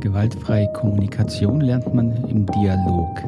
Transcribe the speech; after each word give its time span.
Gewaltfreie 0.00 0.72
Kommunikation 0.72 1.60
lernt 1.60 1.92
man 1.92 2.12
im 2.24 2.46
Dialog. 2.46 3.22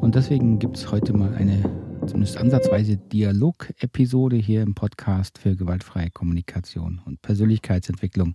Und 0.00 0.14
deswegen 0.14 0.58
gibt 0.58 0.78
es 0.78 0.90
heute 0.90 1.12
mal 1.12 1.34
eine 1.34 1.62
zumindest 2.06 2.38
ansatzweise 2.38 2.96
Dialog-Episode 2.96 4.36
hier 4.36 4.62
im 4.62 4.74
Podcast 4.74 5.36
für 5.36 5.54
gewaltfreie 5.56 6.10
Kommunikation 6.10 7.02
und 7.04 7.20
Persönlichkeitsentwicklung, 7.20 8.34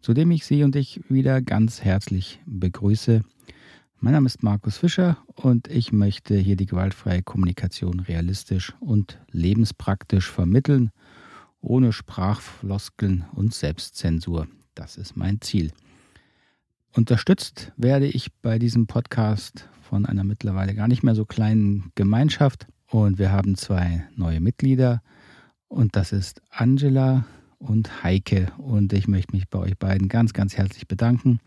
zu 0.00 0.14
dem 0.14 0.30
ich 0.30 0.46
Sie 0.46 0.62
und 0.62 0.76
ich 0.76 1.00
wieder 1.08 1.42
ganz 1.42 1.82
herzlich 1.82 2.40
begrüße. 2.46 3.22
Mein 3.98 4.12
Name 4.12 4.26
ist 4.26 4.44
Markus 4.44 4.78
Fischer 4.78 5.18
und 5.34 5.66
ich 5.66 5.92
möchte 5.92 6.36
hier 6.36 6.54
die 6.54 6.66
gewaltfreie 6.66 7.24
Kommunikation 7.24 7.98
realistisch 7.98 8.74
und 8.78 9.18
lebenspraktisch 9.32 10.30
vermitteln, 10.30 10.92
ohne 11.60 11.92
Sprachfloskeln 11.92 13.24
und 13.34 13.52
Selbstzensur. 13.54 14.46
Das 14.76 14.96
ist 14.96 15.16
mein 15.16 15.40
Ziel. 15.40 15.72
Unterstützt 16.94 17.72
werde 17.78 18.06
ich 18.06 18.30
bei 18.42 18.58
diesem 18.58 18.86
Podcast 18.86 19.66
von 19.80 20.04
einer 20.04 20.24
mittlerweile 20.24 20.74
gar 20.74 20.88
nicht 20.88 21.02
mehr 21.02 21.14
so 21.14 21.24
kleinen 21.24 21.90
Gemeinschaft. 21.94 22.66
Und 22.86 23.18
wir 23.18 23.32
haben 23.32 23.56
zwei 23.56 24.04
neue 24.14 24.40
Mitglieder. 24.40 25.00
Und 25.68 25.96
das 25.96 26.12
ist 26.12 26.42
Angela 26.50 27.24
und 27.58 28.02
Heike. 28.02 28.52
Und 28.58 28.92
ich 28.92 29.08
möchte 29.08 29.34
mich 29.34 29.48
bei 29.48 29.58
euch 29.58 29.78
beiden 29.78 30.08
ganz, 30.08 30.34
ganz 30.34 30.58
herzlich 30.58 30.86
bedanken, 30.86 31.40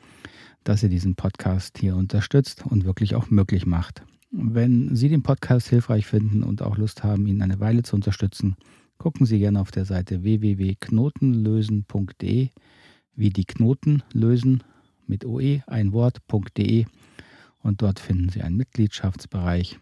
dass 0.63 0.81
ihr 0.81 0.89
diesen 0.89 1.13
Podcast 1.13 1.77
hier 1.77 1.95
unterstützt 1.95 2.66
und 2.66 2.84
wirklich 2.84 3.14
auch 3.14 3.30
möglich 3.30 3.67
macht. 3.67 4.02
Wenn 4.31 4.95
Sie 4.95 5.09
den 5.09 5.22
Podcast 5.22 5.70
hilfreich 5.70 6.08
finden 6.08 6.41
und 6.41 6.64
auch 6.64 6.80
Lust 6.80 7.03
haben, 7.03 7.27
ihn 7.27 7.44
eine 7.44 7.59
Weile 7.59 7.84
zu 7.84 7.95
unterstützen, 7.95 8.55
gucken 8.98 9.27
Sie 9.27 9.38
gerne 9.38 9.62
auf 9.62 9.70
der 9.70 9.86
Seite 9.86 10.23
www.knotenlösen.de, 10.23 12.50
wie 13.16 13.30
die 13.30 13.45
Knoten 13.45 14.02
lösen 14.12 14.64
mit 15.08 15.26
oe 15.26 15.64
ein 15.68 15.94
Wort.de 15.94 16.86
und 17.61 17.81
dort 17.81 18.00
finden 18.00 18.30
Sie 18.30 18.42
einen 18.42 18.58
Mitgliedschaftsbereich 18.58 19.80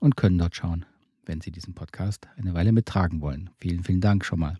und 0.00 0.16
können 0.16 0.38
dort 0.38 0.54
schauen, 0.54 0.84
wenn 1.24 1.40
Sie 1.40 1.50
diesen 1.50 1.74
Podcast 1.74 2.28
eine 2.36 2.54
Weile 2.54 2.72
mittragen 2.72 3.20
wollen. 3.20 3.50
Vielen, 3.56 3.82
vielen 3.82 4.00
Dank 4.00 4.24
schon 4.24 4.40
mal. 4.40 4.58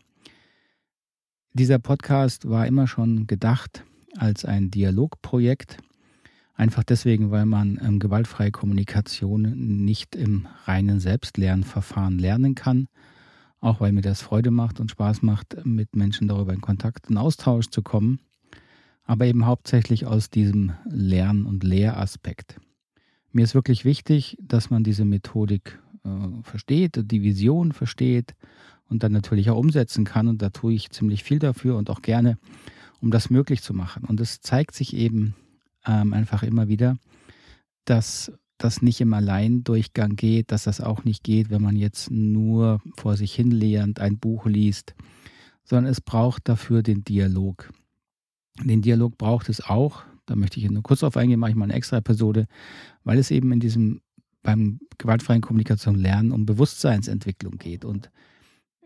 Dieser 1.52 1.78
Podcast 1.78 2.48
war 2.48 2.66
immer 2.66 2.86
schon 2.86 3.26
gedacht 3.26 3.84
als 4.16 4.44
ein 4.44 4.70
Dialogprojekt, 4.70 5.78
einfach 6.54 6.82
deswegen, 6.82 7.30
weil 7.30 7.46
man 7.46 7.78
ähm, 7.82 7.98
gewaltfreie 7.98 8.50
Kommunikation 8.50 9.84
nicht 9.84 10.16
im 10.16 10.48
reinen 10.64 11.00
Selbstlernverfahren 11.00 12.18
lernen 12.18 12.54
kann, 12.54 12.88
auch 13.60 13.80
weil 13.80 13.92
mir 13.92 14.02
das 14.02 14.22
Freude 14.22 14.50
macht 14.50 14.80
und 14.80 14.90
Spaß 14.90 15.22
macht, 15.22 15.64
mit 15.64 15.94
Menschen 15.94 16.28
darüber 16.28 16.52
in 16.52 16.60
Kontakt 16.60 17.10
und 17.10 17.18
Austausch 17.18 17.68
zu 17.68 17.82
kommen 17.82 18.18
aber 19.04 19.26
eben 19.26 19.46
hauptsächlich 19.46 20.06
aus 20.06 20.30
diesem 20.30 20.72
Lern- 20.86 21.46
und 21.46 21.62
Lehraspekt. 21.62 22.56
Mir 23.32 23.42
ist 23.42 23.54
wirklich 23.54 23.84
wichtig, 23.84 24.36
dass 24.40 24.70
man 24.70 24.84
diese 24.84 25.04
Methodik 25.04 25.78
äh, 26.04 26.08
versteht, 26.42 27.10
die 27.10 27.22
Vision 27.22 27.72
versteht 27.72 28.34
und 28.88 29.02
dann 29.02 29.12
natürlich 29.12 29.50
auch 29.50 29.58
umsetzen 29.58 30.04
kann. 30.04 30.28
Und 30.28 30.40
da 30.40 30.50
tue 30.50 30.74
ich 30.74 30.90
ziemlich 30.90 31.24
viel 31.24 31.38
dafür 31.38 31.76
und 31.76 31.90
auch 31.90 32.02
gerne, 32.02 32.38
um 33.00 33.10
das 33.10 33.30
möglich 33.30 33.62
zu 33.62 33.74
machen. 33.74 34.04
Und 34.04 34.20
es 34.20 34.40
zeigt 34.40 34.74
sich 34.74 34.94
eben 34.94 35.34
ähm, 35.86 36.12
einfach 36.12 36.42
immer 36.42 36.68
wieder, 36.68 36.96
dass 37.84 38.32
das 38.56 38.82
nicht 38.82 39.00
im 39.00 39.12
Alleindurchgang 39.12 40.16
geht, 40.16 40.52
dass 40.52 40.64
das 40.64 40.80
auch 40.80 41.04
nicht 41.04 41.24
geht, 41.24 41.50
wenn 41.50 41.60
man 41.60 41.76
jetzt 41.76 42.10
nur 42.10 42.80
vor 42.96 43.16
sich 43.16 43.34
hin 43.34 43.50
lernt, 43.50 44.00
ein 44.00 44.18
Buch 44.18 44.46
liest, 44.46 44.94
sondern 45.64 45.90
es 45.90 46.00
braucht 46.00 46.48
dafür 46.48 46.82
den 46.82 47.04
Dialog. 47.04 47.70
Den 48.62 48.82
Dialog 48.82 49.18
braucht 49.18 49.48
es 49.48 49.60
auch. 49.60 50.02
Da 50.26 50.36
möchte 50.36 50.58
ich 50.58 50.70
nur 50.70 50.82
kurz 50.82 51.00
drauf 51.00 51.16
eingehen, 51.16 51.40
mache 51.40 51.50
ich 51.50 51.56
mal 51.56 51.64
eine 51.64 51.74
extra 51.74 51.98
Episode, 51.98 52.46
weil 53.02 53.18
es 53.18 53.30
eben 53.30 53.52
in 53.52 53.60
diesem 53.60 54.00
beim 54.42 54.78
gewaltfreien 54.98 55.40
Kommunikation 55.40 55.96
lernen 55.96 56.30
um 56.30 56.46
Bewusstseinsentwicklung 56.46 57.58
geht. 57.58 57.84
Und 57.84 58.10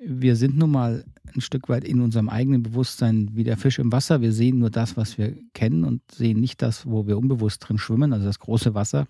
wir 0.01 0.37
sind 0.37 0.57
nun 0.57 0.71
mal 0.71 1.05
ein 1.35 1.41
Stück 1.41 1.69
weit 1.69 1.85
in 1.85 2.01
unserem 2.01 2.29
eigenen 2.29 2.63
Bewusstsein 2.63 3.31
wie 3.33 3.45
der 3.45 3.57
Fisch 3.57 3.79
im 3.79 3.93
Wasser. 3.93 4.21
Wir 4.21 4.33
sehen 4.33 4.59
nur 4.59 4.71
das, 4.71 4.97
was 4.97 5.19
wir 5.19 5.37
kennen 5.53 5.85
und 5.85 6.01
sehen 6.13 6.41
nicht 6.41 6.63
das, 6.63 6.87
wo 6.87 7.07
wir 7.07 7.19
unbewusst 7.19 7.69
drin 7.69 7.79
schwimmen, 7.79 8.13
also 8.13 8.25
das 8.25 8.39
große 8.39 8.75
Wasser. 8.75 9.09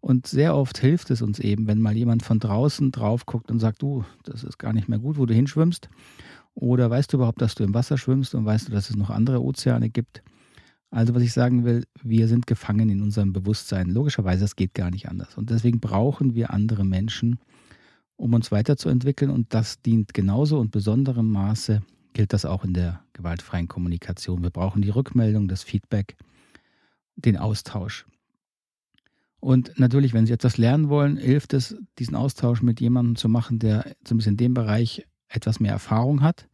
Und 0.00 0.26
sehr 0.26 0.54
oft 0.54 0.78
hilft 0.78 1.10
es 1.10 1.22
uns 1.22 1.38
eben, 1.38 1.66
wenn 1.66 1.80
mal 1.80 1.96
jemand 1.96 2.22
von 2.22 2.38
draußen 2.38 2.92
drauf 2.92 3.26
guckt 3.26 3.50
und 3.50 3.58
sagt, 3.58 3.82
du, 3.82 4.04
das 4.24 4.44
ist 4.44 4.58
gar 4.58 4.72
nicht 4.72 4.88
mehr 4.88 4.98
gut, 4.98 5.18
wo 5.18 5.26
du 5.26 5.34
hinschwimmst. 5.34 5.88
Oder 6.56 6.88
weißt 6.90 7.12
du 7.12 7.18
überhaupt, 7.18 7.42
dass 7.42 7.54
du 7.54 7.64
im 7.64 7.74
Wasser 7.74 7.98
schwimmst 7.98 8.34
und 8.34 8.46
weißt 8.46 8.68
du, 8.68 8.72
dass 8.72 8.88
es 8.88 8.96
noch 8.96 9.10
andere 9.10 9.42
Ozeane 9.42 9.90
gibt? 9.90 10.22
Also 10.90 11.14
was 11.14 11.22
ich 11.22 11.34
sagen 11.34 11.64
will, 11.64 11.84
wir 12.02 12.28
sind 12.28 12.46
gefangen 12.46 12.88
in 12.88 13.02
unserem 13.02 13.34
Bewusstsein. 13.34 13.90
Logischerweise, 13.90 14.46
es 14.46 14.56
geht 14.56 14.72
gar 14.72 14.90
nicht 14.90 15.08
anders. 15.08 15.36
Und 15.36 15.50
deswegen 15.50 15.80
brauchen 15.80 16.34
wir 16.34 16.52
andere 16.54 16.84
Menschen, 16.84 17.38
um 18.16 18.32
uns 18.32 18.50
weiterzuentwickeln. 18.50 19.30
Und 19.30 19.52
das 19.52 19.82
dient 19.82 20.14
genauso 20.14 20.58
und 20.58 20.70
besonderem 20.70 21.30
Maße 21.30 21.82
gilt 22.14 22.32
das 22.32 22.46
auch 22.46 22.64
in 22.64 22.72
der 22.72 23.02
gewaltfreien 23.12 23.68
Kommunikation. 23.68 24.42
Wir 24.42 24.50
brauchen 24.50 24.80
die 24.80 24.88
Rückmeldung, 24.88 25.48
das 25.48 25.62
Feedback, 25.62 26.16
den 27.16 27.36
Austausch. 27.36 28.06
Und 29.40 29.78
natürlich, 29.78 30.14
wenn 30.14 30.24
Sie 30.24 30.32
etwas 30.32 30.56
lernen 30.56 30.88
wollen, 30.88 31.18
hilft 31.18 31.52
es, 31.52 31.76
diesen 31.98 32.16
Austausch 32.16 32.62
mit 32.62 32.80
jemandem 32.80 33.16
zu 33.16 33.28
machen, 33.28 33.58
der 33.58 33.94
zumindest 34.04 34.28
in 34.28 34.36
dem 34.38 34.54
Bereich 34.54 35.06
etwas 35.28 35.60
mehr 35.60 35.72
Erfahrung 35.72 36.22
hat. 36.22 36.48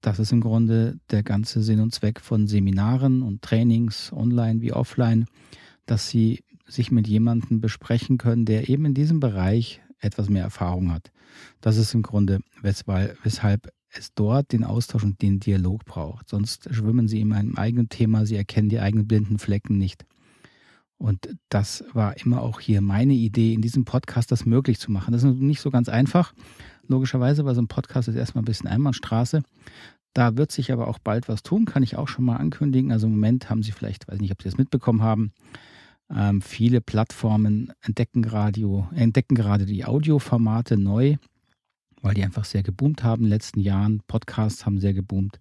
Das 0.00 0.18
ist 0.18 0.32
im 0.32 0.40
Grunde 0.40 0.98
der 1.10 1.22
ganze 1.22 1.62
Sinn 1.62 1.80
und 1.80 1.94
Zweck 1.94 2.20
von 2.20 2.48
Seminaren 2.48 3.22
und 3.22 3.42
Trainings, 3.42 4.12
online 4.12 4.60
wie 4.60 4.72
offline, 4.72 5.26
dass 5.86 6.08
sie 6.08 6.42
sich 6.66 6.90
mit 6.90 7.06
jemandem 7.06 7.60
besprechen 7.60 8.18
können, 8.18 8.44
der 8.44 8.68
eben 8.68 8.84
in 8.84 8.94
diesem 8.94 9.20
Bereich 9.20 9.80
etwas 10.00 10.28
mehr 10.28 10.42
Erfahrung 10.42 10.92
hat. 10.92 11.12
Das 11.60 11.76
ist 11.76 11.94
im 11.94 12.02
Grunde, 12.02 12.40
weshalb 12.62 13.72
es 13.94 14.14
dort 14.14 14.52
den 14.52 14.64
Austausch 14.64 15.04
und 15.04 15.22
den 15.22 15.38
Dialog 15.38 15.84
braucht. 15.84 16.28
Sonst 16.28 16.72
schwimmen 16.74 17.08
sie 17.08 17.20
in 17.20 17.32
einem 17.32 17.56
eigenen 17.56 17.88
Thema, 17.88 18.26
sie 18.26 18.36
erkennen 18.36 18.68
die 18.68 18.80
eigenen 18.80 19.06
blinden 19.06 19.38
Flecken 19.38 19.78
nicht. 19.78 20.04
Und 20.96 21.36
das 21.48 21.84
war 21.92 22.16
immer 22.18 22.42
auch 22.42 22.60
hier 22.60 22.80
meine 22.80 23.14
Idee, 23.14 23.52
in 23.52 23.60
diesem 23.60 23.84
Podcast 23.84 24.30
das 24.30 24.46
möglich 24.46 24.78
zu 24.78 24.90
machen. 24.90 25.12
Das 25.12 25.24
ist 25.24 25.34
nicht 25.34 25.60
so 25.60 25.70
ganz 25.70 25.88
einfach, 25.88 26.32
logischerweise, 26.88 27.44
weil 27.44 27.54
so 27.54 27.62
ein 27.62 27.68
Podcast 27.68 28.08
ist 28.08 28.16
erstmal 28.16 28.42
ein 28.42 28.46
bisschen 28.46 28.68
Einbahnstraße. 28.68 29.42
Da 30.14 30.36
wird 30.36 30.52
sich 30.52 30.72
aber 30.72 30.88
auch 30.88 30.98
bald 30.98 31.28
was 31.28 31.42
tun, 31.42 31.64
kann 31.64 31.82
ich 31.82 31.96
auch 31.96 32.08
schon 32.08 32.24
mal 32.24 32.36
ankündigen. 32.36 32.92
Also 32.92 33.06
im 33.06 33.12
Moment 33.12 33.48
haben 33.48 33.62
Sie 33.62 33.72
vielleicht, 33.72 34.08
weiß 34.08 34.20
nicht, 34.20 34.32
ob 34.32 34.42
Sie 34.42 34.48
das 34.48 34.58
mitbekommen 34.58 35.02
haben, 35.02 35.32
ähm, 36.14 36.42
viele 36.42 36.80
Plattformen 36.80 37.72
entdecken, 37.80 38.24
Radio, 38.24 38.88
entdecken 38.94 39.34
gerade 39.34 39.64
die 39.64 39.84
Audioformate 39.84 40.76
neu, 40.76 41.16
weil 42.02 42.14
die 42.14 42.24
einfach 42.24 42.44
sehr 42.44 42.62
geboomt 42.62 43.02
haben 43.02 43.22
in 43.22 43.26
den 43.26 43.32
letzten 43.32 43.60
Jahren. 43.60 44.02
Podcasts 44.06 44.66
haben 44.66 44.78
sehr 44.78 44.92
geboomt. 44.92 45.40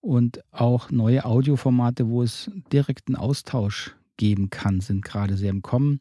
Und 0.00 0.40
auch 0.50 0.90
neue 0.90 1.24
Audioformate, 1.24 2.08
wo 2.08 2.22
es 2.22 2.50
direkten 2.72 3.16
Austausch 3.16 3.94
geben 4.16 4.50
kann, 4.50 4.80
sind 4.80 5.04
gerade 5.04 5.36
sehr 5.36 5.50
im 5.50 5.62
Kommen. 5.62 6.00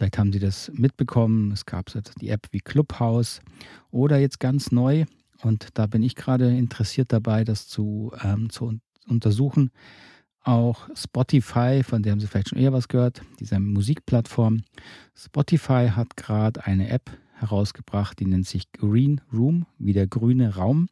Vielleicht 0.00 0.16
haben 0.16 0.32
Sie 0.32 0.38
das 0.38 0.72
mitbekommen. 0.72 1.52
Es 1.52 1.66
gab 1.66 1.90
die 2.22 2.30
App 2.30 2.46
wie 2.52 2.60
Clubhouse 2.60 3.42
oder 3.90 4.18
jetzt 4.18 4.40
ganz 4.40 4.72
neu. 4.72 5.04
Und 5.42 5.68
da 5.74 5.86
bin 5.86 6.02
ich 6.02 6.16
gerade 6.16 6.56
interessiert 6.56 7.12
dabei, 7.12 7.44
das 7.44 7.68
zu, 7.68 8.10
ähm, 8.24 8.48
zu 8.48 8.78
untersuchen. 9.06 9.70
Auch 10.42 10.88
Spotify, 10.94 11.82
von 11.84 12.02
der 12.02 12.12
haben 12.12 12.20
Sie 12.20 12.28
vielleicht 12.28 12.48
schon 12.48 12.58
eher 12.58 12.72
was 12.72 12.88
gehört, 12.88 13.20
dieser 13.40 13.60
Musikplattform. 13.60 14.62
Spotify 15.14 15.90
hat 15.94 16.16
gerade 16.16 16.64
eine 16.64 16.88
App 16.88 17.10
herausgebracht, 17.34 18.18
die 18.20 18.24
nennt 18.24 18.46
sich 18.46 18.72
Green 18.72 19.20
Room, 19.30 19.66
wie 19.76 19.92
der 19.92 20.06
grüne 20.06 20.54
Raum. 20.54 20.88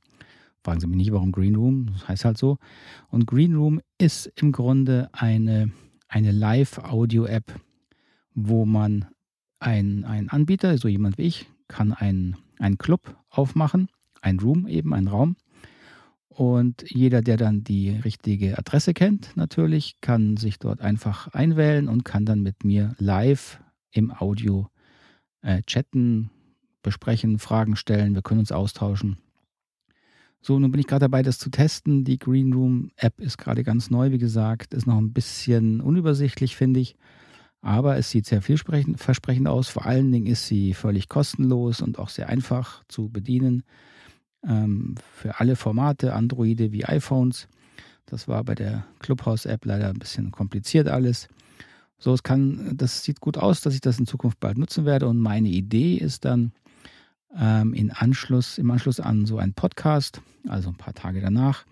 Fragen 0.62 0.80
Sie 0.80 0.86
mich 0.86 0.98
nicht, 0.98 1.12
warum 1.12 1.32
Green 1.32 1.56
Room, 1.56 1.92
das 1.94 2.08
heißt 2.08 2.26
halt 2.26 2.36
so. 2.36 2.58
Und 3.08 3.26
Green 3.26 3.54
Room 3.54 3.80
ist 3.96 4.30
im 4.36 4.52
Grunde 4.52 5.08
eine, 5.12 5.72
eine 6.08 6.30
Live-Audio-App, 6.30 7.58
wo 8.46 8.64
man 8.64 9.06
ein, 9.58 10.04
ein 10.04 10.28
Anbieter, 10.28 10.78
so 10.78 10.88
jemand 10.88 11.18
wie 11.18 11.22
ich, 11.22 11.46
kann 11.66 11.92
einen, 11.92 12.36
einen 12.58 12.78
Club 12.78 13.16
aufmachen, 13.28 13.88
ein 14.20 14.38
Room 14.38 14.66
eben, 14.68 14.94
ein 14.94 15.08
Raum. 15.08 15.36
Und 16.28 16.84
jeder, 16.88 17.20
der 17.20 17.36
dann 17.36 17.64
die 17.64 17.90
richtige 17.90 18.56
Adresse 18.56 18.94
kennt, 18.94 19.36
natürlich, 19.36 20.00
kann 20.00 20.36
sich 20.36 20.60
dort 20.60 20.80
einfach 20.80 21.26
einwählen 21.28 21.88
und 21.88 22.04
kann 22.04 22.24
dann 22.24 22.42
mit 22.42 22.64
mir 22.64 22.94
live 22.98 23.60
im 23.90 24.12
Audio 24.12 24.68
äh, 25.42 25.62
chatten, 25.62 26.30
besprechen, 26.82 27.40
Fragen 27.40 27.74
stellen. 27.74 28.14
Wir 28.14 28.22
können 28.22 28.40
uns 28.40 28.52
austauschen. 28.52 29.18
So, 30.40 30.60
nun 30.60 30.70
bin 30.70 30.80
ich 30.80 30.86
gerade 30.86 31.06
dabei, 31.06 31.22
das 31.22 31.40
zu 31.40 31.50
testen. 31.50 32.04
Die 32.04 32.20
Green 32.20 32.52
Room 32.52 32.92
App 32.94 33.20
ist 33.20 33.38
gerade 33.38 33.64
ganz 33.64 33.90
neu, 33.90 34.12
wie 34.12 34.18
gesagt, 34.18 34.74
ist 34.74 34.86
noch 34.86 34.98
ein 34.98 35.12
bisschen 35.12 35.80
unübersichtlich, 35.80 36.54
finde 36.54 36.78
ich. 36.78 36.94
Aber 37.68 37.98
es 37.98 38.08
sieht 38.08 38.24
sehr 38.24 38.40
vielversprechend 38.40 39.46
aus. 39.46 39.68
Vor 39.68 39.84
allen 39.84 40.10
Dingen 40.10 40.24
ist 40.24 40.46
sie 40.46 40.72
völlig 40.72 41.10
kostenlos 41.10 41.82
und 41.82 41.98
auch 41.98 42.08
sehr 42.08 42.30
einfach 42.30 42.82
zu 42.88 43.10
bedienen. 43.10 43.62
Ähm, 44.42 44.94
für 45.12 45.38
alle 45.38 45.54
Formate, 45.54 46.14
Androide 46.14 46.72
wie 46.72 46.86
iPhones. 46.86 47.46
Das 48.06 48.26
war 48.26 48.42
bei 48.42 48.54
der 48.54 48.86
Clubhouse-App 49.00 49.66
leider 49.66 49.90
ein 49.90 49.98
bisschen 49.98 50.32
kompliziert 50.32 50.88
alles. 50.88 51.28
So, 51.98 52.14
es 52.14 52.22
kann, 52.22 52.74
das 52.74 53.02
sieht 53.02 53.20
gut 53.20 53.36
aus, 53.36 53.60
dass 53.60 53.74
ich 53.74 53.82
das 53.82 53.98
in 53.98 54.06
Zukunft 54.06 54.40
bald 54.40 54.56
nutzen 54.56 54.86
werde. 54.86 55.06
Und 55.06 55.18
meine 55.18 55.50
Idee 55.50 55.96
ist 55.96 56.24
dann, 56.24 56.52
ähm, 57.36 57.74
in 57.74 57.90
Anschluss, 57.90 58.56
im 58.56 58.70
Anschluss 58.70 58.98
an 58.98 59.26
so 59.26 59.36
einen 59.36 59.52
Podcast, 59.52 60.22
also 60.48 60.70
ein 60.70 60.76
paar 60.76 60.94
Tage 60.94 61.20
danach, 61.20 61.66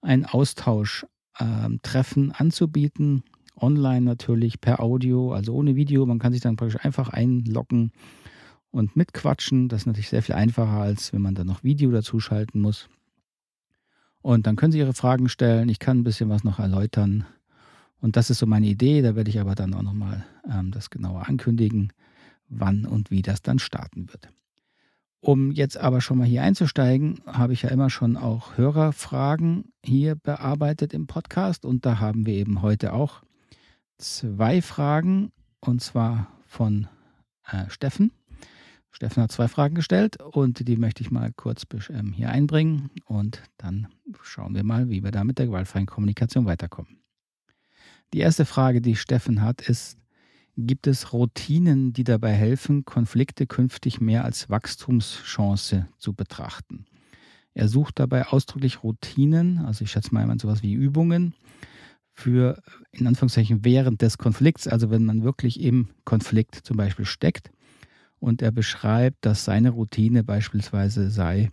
ein 0.00 0.26
Austausch-Treffen 0.26 2.24
ähm, 2.24 2.32
anzubieten. 2.36 3.24
Online 3.56 4.02
natürlich, 4.02 4.60
per 4.60 4.80
Audio, 4.80 5.32
also 5.32 5.54
ohne 5.54 5.76
Video. 5.76 6.04
Man 6.06 6.18
kann 6.18 6.32
sich 6.32 6.42
dann 6.42 6.56
praktisch 6.56 6.84
einfach 6.84 7.08
einloggen 7.08 7.92
und 8.70 8.96
mitquatschen. 8.96 9.68
Das 9.68 9.82
ist 9.82 9.86
natürlich 9.86 10.08
sehr 10.08 10.22
viel 10.22 10.34
einfacher, 10.34 10.80
als 10.80 11.12
wenn 11.12 11.22
man 11.22 11.34
dann 11.34 11.46
noch 11.46 11.62
Video 11.62 11.90
dazu 11.90 12.20
schalten 12.20 12.60
muss. 12.60 12.88
Und 14.20 14.46
dann 14.46 14.56
können 14.56 14.72
Sie 14.72 14.78
Ihre 14.78 14.94
Fragen 14.94 15.28
stellen. 15.28 15.68
Ich 15.68 15.78
kann 15.78 15.98
ein 15.98 16.04
bisschen 16.04 16.30
was 16.30 16.44
noch 16.44 16.58
erläutern. 16.58 17.26
Und 18.00 18.16
das 18.16 18.30
ist 18.30 18.38
so 18.38 18.46
meine 18.46 18.66
Idee. 18.66 19.02
Da 19.02 19.14
werde 19.14 19.30
ich 19.30 19.38
aber 19.38 19.54
dann 19.54 19.74
auch 19.74 19.82
nochmal 19.82 20.24
ähm, 20.50 20.70
das 20.70 20.90
genauer 20.90 21.28
ankündigen, 21.28 21.92
wann 22.48 22.86
und 22.86 23.10
wie 23.10 23.22
das 23.22 23.42
dann 23.42 23.58
starten 23.58 24.08
wird. 24.08 24.30
Um 25.20 25.52
jetzt 25.52 25.78
aber 25.78 26.02
schon 26.02 26.18
mal 26.18 26.26
hier 26.26 26.42
einzusteigen, 26.42 27.20
habe 27.26 27.54
ich 27.54 27.62
ja 27.62 27.70
immer 27.70 27.88
schon 27.88 28.16
auch 28.18 28.58
Hörerfragen 28.58 29.72
hier 29.82 30.16
bearbeitet 30.16 30.92
im 30.92 31.06
Podcast. 31.06 31.64
Und 31.64 31.86
da 31.86 31.98
haben 31.98 32.26
wir 32.26 32.34
eben 32.34 32.60
heute 32.60 32.92
auch 32.92 33.22
zwei 33.98 34.62
Fragen. 34.62 35.30
Und 35.60 35.80
zwar 35.80 36.30
von 36.46 36.88
äh, 37.46 37.68
Steffen. 37.70 38.12
Steffen 38.90 39.22
hat 39.24 39.32
zwei 39.32 39.48
Fragen 39.48 39.74
gestellt 39.74 40.22
und 40.22 40.68
die 40.68 40.76
möchte 40.76 41.02
ich 41.02 41.10
mal 41.10 41.32
kurz 41.34 41.66
ähm, 41.90 42.12
hier 42.12 42.30
einbringen. 42.30 42.90
Und 43.06 43.42
dann 43.56 43.88
schauen 44.22 44.54
wir 44.54 44.62
mal, 44.62 44.88
wie 44.88 45.02
wir 45.02 45.10
da 45.10 45.24
mit 45.24 45.38
der 45.38 45.46
gewaltfreien 45.46 45.86
Kommunikation 45.86 46.46
weiterkommen. 46.46 47.02
Die 48.12 48.20
erste 48.20 48.44
Frage, 48.44 48.80
die 48.80 48.94
Steffen 48.94 49.42
hat, 49.42 49.62
ist, 49.62 49.98
gibt 50.56 50.86
es 50.86 51.12
Routinen, 51.12 51.92
die 51.92 52.04
dabei 52.04 52.32
helfen, 52.32 52.84
Konflikte 52.84 53.48
künftig 53.48 54.00
mehr 54.00 54.24
als 54.24 54.48
Wachstumschance 54.48 55.88
zu 55.98 56.12
betrachten? 56.12 56.86
Er 57.54 57.68
sucht 57.68 57.98
dabei 57.98 58.28
ausdrücklich 58.28 58.84
Routinen, 58.84 59.58
also 59.58 59.82
ich 59.82 59.90
schätze 59.90 60.14
mal 60.14 60.38
sowas 60.38 60.62
wie 60.62 60.74
Übungen, 60.74 61.34
für 62.14 62.62
in 62.92 63.06
Anführungszeichen 63.06 63.64
während 63.64 64.00
des 64.00 64.18
Konflikts, 64.18 64.68
also 64.68 64.90
wenn 64.90 65.04
man 65.04 65.24
wirklich 65.24 65.60
im 65.60 65.88
Konflikt 66.04 66.54
zum 66.54 66.76
Beispiel 66.76 67.04
steckt. 67.04 67.50
Und 68.20 68.40
er 68.40 68.52
beschreibt, 68.52 69.26
dass 69.26 69.44
seine 69.44 69.70
Routine 69.70 70.24
beispielsweise 70.24 71.10
sei, 71.10 71.50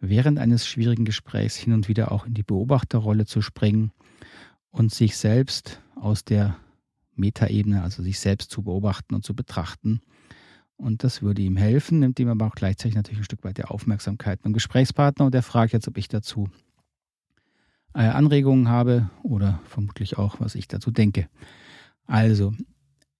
während 0.00 0.38
eines 0.38 0.66
schwierigen 0.66 1.04
Gesprächs 1.04 1.56
hin 1.56 1.72
und 1.72 1.88
wieder 1.88 2.12
auch 2.12 2.24
in 2.24 2.34
die 2.34 2.44
Beobachterrolle 2.44 3.26
zu 3.26 3.42
springen 3.42 3.90
und 4.70 4.94
sich 4.94 5.16
selbst 5.16 5.82
aus 5.96 6.24
der 6.24 6.56
Metaebene, 7.16 7.82
also 7.82 8.02
sich 8.02 8.20
selbst 8.20 8.50
zu 8.50 8.62
beobachten 8.62 9.14
und 9.14 9.24
zu 9.24 9.34
betrachten. 9.34 10.00
Und 10.76 11.04
das 11.04 11.22
würde 11.22 11.42
ihm 11.42 11.56
helfen, 11.56 11.98
nimmt 11.98 12.20
ihm 12.20 12.28
aber 12.28 12.46
auch 12.46 12.54
gleichzeitig 12.54 12.94
natürlich 12.94 13.20
ein 13.20 13.24
Stück 13.24 13.44
weit 13.44 13.58
der 13.58 13.70
Aufmerksamkeit 13.70 14.42
beim 14.42 14.52
Gesprächspartner. 14.52 15.26
Und 15.26 15.34
er 15.34 15.42
fragt 15.42 15.72
jetzt, 15.72 15.88
ob 15.88 15.98
ich 15.98 16.08
dazu 16.08 16.48
Anregungen 18.04 18.68
habe 18.68 19.10
oder 19.22 19.60
vermutlich 19.64 20.18
auch, 20.18 20.40
was 20.40 20.54
ich 20.54 20.68
dazu 20.68 20.90
denke. 20.90 21.28
Also, 22.06 22.52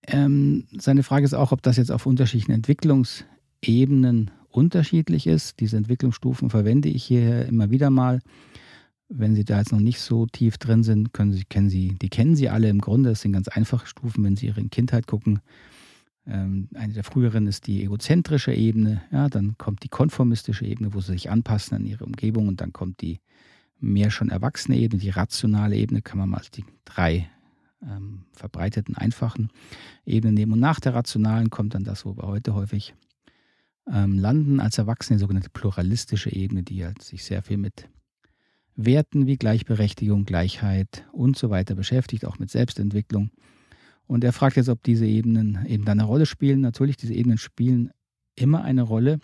ähm, 0.06 0.64
seine 0.78 1.02
Frage 1.02 1.24
ist 1.24 1.34
auch, 1.34 1.52
ob 1.52 1.62
das 1.62 1.76
jetzt 1.76 1.90
auf 1.90 2.06
unterschiedlichen 2.06 2.52
Entwicklungsebenen 2.52 4.30
unterschiedlich 4.50 5.26
ist. 5.26 5.60
Diese 5.60 5.76
Entwicklungsstufen 5.76 6.50
verwende 6.50 6.88
ich 6.88 7.04
hier 7.04 7.46
immer 7.46 7.70
wieder 7.70 7.90
mal. 7.90 8.20
Wenn 9.08 9.34
Sie 9.34 9.44
da 9.44 9.58
jetzt 9.58 9.72
noch 9.72 9.80
nicht 9.80 10.00
so 10.00 10.26
tief 10.26 10.58
drin 10.58 10.82
sind, 10.82 11.12
können 11.12 11.32
Sie, 11.32 11.44
kennen 11.44 11.70
Sie, 11.70 11.96
die 12.00 12.08
kennen 12.08 12.34
Sie 12.34 12.48
alle 12.48 12.68
im 12.68 12.80
Grunde. 12.80 13.10
Das 13.10 13.20
sind 13.20 13.32
ganz 13.32 13.48
einfache 13.48 13.86
Stufen, 13.86 14.24
wenn 14.24 14.36
Sie 14.36 14.46
Ihre 14.46 14.64
Kindheit 14.64 15.06
gucken. 15.06 15.40
Ähm, 16.26 16.68
eine 16.74 16.92
der 16.92 17.04
früheren 17.04 17.46
ist 17.46 17.66
die 17.66 17.84
egozentrische 17.84 18.52
Ebene. 18.52 19.02
Ja, 19.12 19.28
dann 19.28 19.56
kommt 19.58 19.84
die 19.84 19.88
konformistische 19.88 20.64
Ebene, 20.64 20.92
wo 20.92 21.00
Sie 21.00 21.12
sich 21.12 21.30
anpassen 21.30 21.76
an 21.76 21.86
Ihre 21.86 22.04
Umgebung. 22.04 22.48
Und 22.48 22.60
dann 22.60 22.72
kommt 22.72 23.00
die 23.00 23.20
mehr 23.78 24.10
schon 24.10 24.30
erwachsene 24.30 24.76
Ebene, 24.76 25.00
die 25.00 25.10
rationale 25.10 25.76
Ebene, 25.76 26.02
kann 26.02 26.18
man 26.18 26.30
mal 26.30 26.38
als 26.38 26.50
die 26.50 26.64
drei 26.84 27.30
ähm, 27.82 28.24
verbreiteten, 28.32 28.96
einfachen 28.96 29.50
Ebenen 30.04 30.34
nehmen. 30.34 30.52
Und 30.52 30.60
nach 30.60 30.80
der 30.80 30.94
rationalen 30.94 31.50
kommt 31.50 31.74
dann 31.74 31.84
das, 31.84 32.04
wo 32.04 32.16
wir 32.16 32.26
heute 32.26 32.54
häufig 32.54 32.94
ähm, 33.90 34.18
landen, 34.18 34.60
als 34.60 34.78
Erwachsene, 34.78 35.16
die 35.16 35.20
sogenannte 35.20 35.50
pluralistische 35.50 36.32
Ebene, 36.32 36.62
die 36.62 36.84
halt 36.84 37.02
sich 37.02 37.24
sehr 37.24 37.42
viel 37.42 37.58
mit 37.58 37.88
Werten 38.74 39.26
wie 39.26 39.36
Gleichberechtigung, 39.36 40.24
Gleichheit 40.24 41.06
und 41.12 41.36
so 41.36 41.50
weiter 41.50 41.74
beschäftigt, 41.74 42.26
auch 42.26 42.38
mit 42.38 42.50
Selbstentwicklung. 42.50 43.30
Und 44.06 44.22
er 44.22 44.32
fragt 44.32 44.56
jetzt, 44.56 44.68
ob 44.68 44.82
diese 44.82 45.06
Ebenen 45.06 45.64
eben 45.66 45.84
da 45.84 45.92
eine 45.92 46.04
Rolle 46.04 46.26
spielen. 46.26 46.60
Natürlich, 46.60 46.96
diese 46.96 47.14
Ebenen 47.14 47.38
spielen 47.38 47.90
immer 48.34 48.62
eine 48.62 48.82
Rolle. 48.82 49.18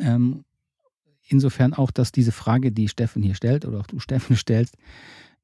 Ähm, 0.00 0.44
insofern 1.26 1.74
auch, 1.74 1.90
dass 1.90 2.12
diese 2.12 2.32
Frage, 2.32 2.72
die 2.72 2.88
Steffen 2.88 3.22
hier 3.22 3.34
stellt 3.34 3.64
oder 3.64 3.80
auch 3.80 3.86
du 3.86 3.98
Steffen 4.00 4.36
stellst, 4.36 4.76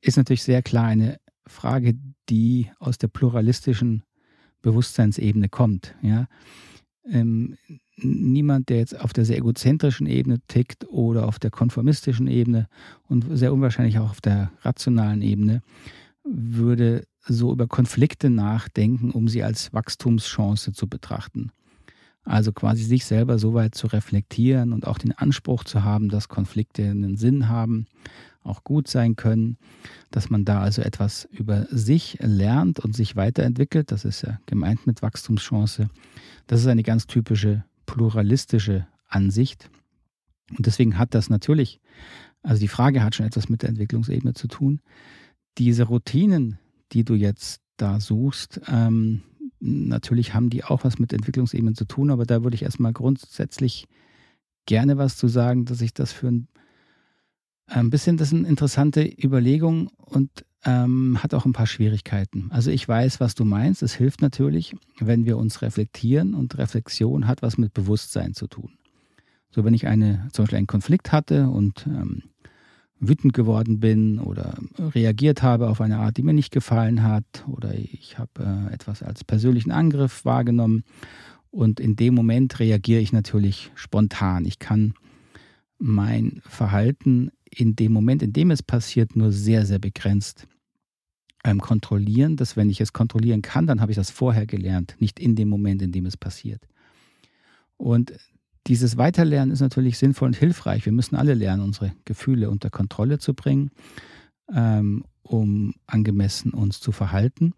ist 0.01 0.17
natürlich 0.17 0.43
sehr 0.43 0.63
klar 0.63 0.87
eine 0.87 1.19
Frage, 1.47 1.95
die 2.29 2.71
aus 2.79 2.99
der 2.99 3.09
pluralistischen 3.09 4.05
Bewusstseinsebene 4.63 5.49
kommt. 5.49 5.95
Ja? 6.03 6.27
Ähm, 7.05 7.57
niemand, 7.97 8.69
der 8.69 8.79
jetzt 8.79 8.99
auf 8.99 9.13
der 9.13 9.25
sehr 9.25 9.39
egozentrischen 9.39 10.07
Ebene 10.07 10.39
tickt 10.49 10.89
oder 10.89 11.27
auf 11.27 11.39
der 11.39 11.51
konformistischen 11.51 12.29
Ebene 12.29 12.69
und 13.09 13.27
sehr 13.37 13.53
unwahrscheinlich 13.53 13.99
auch 13.99 14.11
auf 14.11 14.21
der 14.21 14.53
rationalen 14.63 15.23
Ebene, 15.23 15.63
würde 16.25 17.05
so 17.27 17.53
über 17.53 17.67
Konflikte 17.67 18.31
nachdenken, 18.31 19.11
um 19.11 19.29
sie 19.29 19.43
als 19.43 19.73
Wachstumschance 19.73 20.73
zu 20.73 20.89
betrachten. 20.89 21.51
Also 22.25 22.53
quasi 22.53 22.85
sich 22.85 23.05
selber 23.05 23.39
so 23.39 23.55
weit 23.55 23.75
zu 23.75 23.87
reflektieren 23.87 24.73
und 24.73 24.87
auch 24.87 24.99
den 24.99 25.13
Anspruch 25.13 25.65
zu 25.65 25.85
haben, 25.85 26.09
dass 26.09 26.29
Konflikte 26.29 26.83
einen 26.85 27.17
Sinn 27.17 27.49
haben, 27.49 27.87
auch 28.43 28.65
gut 28.65 28.89
sein 28.89 29.17
können, 29.17 29.57
dass 30.11 30.31
man 30.31 30.45
da 30.45 30.61
also 30.61 30.83
etwas 30.83 31.27
über 31.31 31.67
sich 31.71 32.19
lernt 32.21 32.79
und 32.79 32.95
sich 32.95 33.17
weiterentwickelt. 33.17 33.91
Das 33.91 34.05
ist 34.05 34.23
ja 34.23 34.39
gemeint 34.47 34.87
mit 34.87 35.03
Wachstumschance. 35.03 35.89
Das 36.47 36.61
ist 36.61 36.67
eine 36.67 36.83
ganz 36.83 37.07
typische 37.07 37.65
pluralistische 37.87 38.87
Ansicht. 39.09 39.71
Und 40.57 40.67
deswegen 40.67 40.99
hat 40.99 41.15
das 41.15 41.31
natürlich, 41.31 41.81
also 42.43 42.61
die 42.61 42.69
Frage 42.69 43.03
hat 43.03 43.15
schon 43.15 43.27
etwas 43.27 43.49
mit 43.49 43.63
der 43.63 43.69
Entwicklungsebene 43.69 44.35
zu 44.35 44.49
tun. 44.49 44.81
Diese 45.59 45.85
Routinen, 45.85 46.59
die 46.93 47.05
du 47.05 47.15
jetzt 47.15 47.61
da 47.77 48.01
suchst, 48.01 48.61
ähm, 48.69 49.23
natürlich 49.61 50.35
haben 50.35 50.51
die 50.51 50.65
auch 50.65 50.85
was 50.85 50.99
mit 50.99 51.13
Entwicklungsebenen 51.13 51.75
zu 51.75 51.85
tun, 51.85 52.11
aber 52.11 52.25
da 52.25 52.43
würde 52.43 52.55
ich 52.55 52.63
erstmal 52.63 52.93
grundsätzlich 52.93 53.87
gerne 54.67 54.99
was 54.99 55.17
zu 55.17 55.29
sagen, 55.29 55.65
dass 55.65 55.81
ich 55.81 55.95
das 55.95 56.13
für 56.13 56.29
ein, 56.29 56.49
ein 57.67 57.91
bisschen, 57.91 58.17
das 58.17 58.29
ist 58.29 58.35
eine 58.35 58.49
interessante 58.49 59.05
Überlegung 59.05 59.89
und 59.99 60.45
ähm, 60.65 61.23
hat 61.23 61.35
auch 61.35 61.47
ein 61.47 61.53
paar 61.53 61.67
Schwierigkeiten. 61.67 62.49
Also 62.51 62.71
ich 62.71 62.87
weiß, 62.87 63.21
was 63.21 63.35
du 63.35 63.45
meinst. 63.45 63.83
Es 63.83 63.95
hilft 63.95 64.21
natürlich, 64.21 64.77
wenn 64.99 65.25
wir 65.25 65.39
uns 65.39 65.63
reflektieren 65.63 66.35
und 66.35 66.59
Reflexion 66.59 67.27
hat 67.27 67.43
was 67.43 67.57
mit 67.57 67.73
Bewusstsein 67.73 68.35
zu 68.35 68.47
tun. 68.47 68.73
So, 69.51 69.65
wenn 69.65 69.75
ich 69.75 69.87
eine, 69.87 70.29
zum 70.33 70.45
Beispiel 70.45 70.59
einen 70.59 70.67
Konflikt 70.67 71.13
hatte 71.13 71.49
und 71.49 71.87
ähm, 71.87 72.25
wütend 73.01 73.33
geworden 73.33 73.81
bin 73.81 74.19
oder 74.19 74.59
reagiert 74.79 75.43
habe 75.43 75.69
auf 75.69 75.81
eine 75.81 75.99
Art, 75.99 76.19
die 76.19 76.23
mir 76.23 76.35
nicht 76.35 76.53
gefallen 76.53 77.03
hat 77.03 77.45
oder 77.49 77.75
ich 77.75 78.19
habe 78.19 78.31
äh, 78.71 78.75
etwas 78.75 79.03
als 79.03 79.25
persönlichen 79.25 79.73
Angriff 79.73 80.25
wahrgenommen 80.25 80.85
und 81.51 81.81
in 81.81 81.97
dem 81.97 82.15
Moment 82.15 82.61
reagiere 82.61 83.01
ich 83.01 83.13
natürlich 83.13 83.73
spontan. 83.75 84.45
Ich 84.45 84.59
kann 84.59 84.95
mein 85.79 86.43
Verhalten 86.45 87.31
in 87.51 87.75
dem 87.75 87.93
Moment, 87.93 88.23
in 88.23 88.33
dem 88.33 88.51
es 88.51 88.63
passiert, 88.63 89.17
nur 89.17 89.33
sehr, 89.33 89.67
sehr 89.67 89.79
begrenzt 89.79 90.47
ähm, 91.43 91.61
kontrollieren. 91.61 92.37
Dass 92.37 92.57
wenn 92.57 92.71
ich 92.71 92.81
es 92.81 92.93
kontrollieren 92.93 93.43
kann, 93.43 93.67
dann 93.67 93.81
habe 93.81 93.91
ich 93.91 93.97
das 93.97 94.11
vorher 94.11 94.47
gelernt, 94.47 94.95
nicht 95.01 95.19
in 95.19 95.35
dem 95.35 95.49
Moment, 95.49 95.83
in 95.83 95.91
dem 95.91 96.07
es 96.07 96.17
passiert. 96.17 96.63
Und 97.77 98.13
dieses 98.67 98.97
Weiterlernen 98.97 99.53
ist 99.53 99.61
natürlich 99.61 99.99
sinnvoll 99.99 100.29
und 100.29 100.37
hilfreich. 100.37 100.85
Wir 100.85 100.93
müssen 100.93 101.17
alle 101.17 101.35
lernen, 101.35 101.63
unsere 101.63 101.93
Gefühle 102.05 102.51
unter 102.51 102.71
Kontrolle 102.71 103.19
zu 103.19 103.35
bringen, 103.35 103.71
ähm, 104.53 105.05
um 105.23 105.75
angemessen 105.87 106.53
uns 106.53 106.81
zu 106.81 106.93
verhalten. 106.93 107.55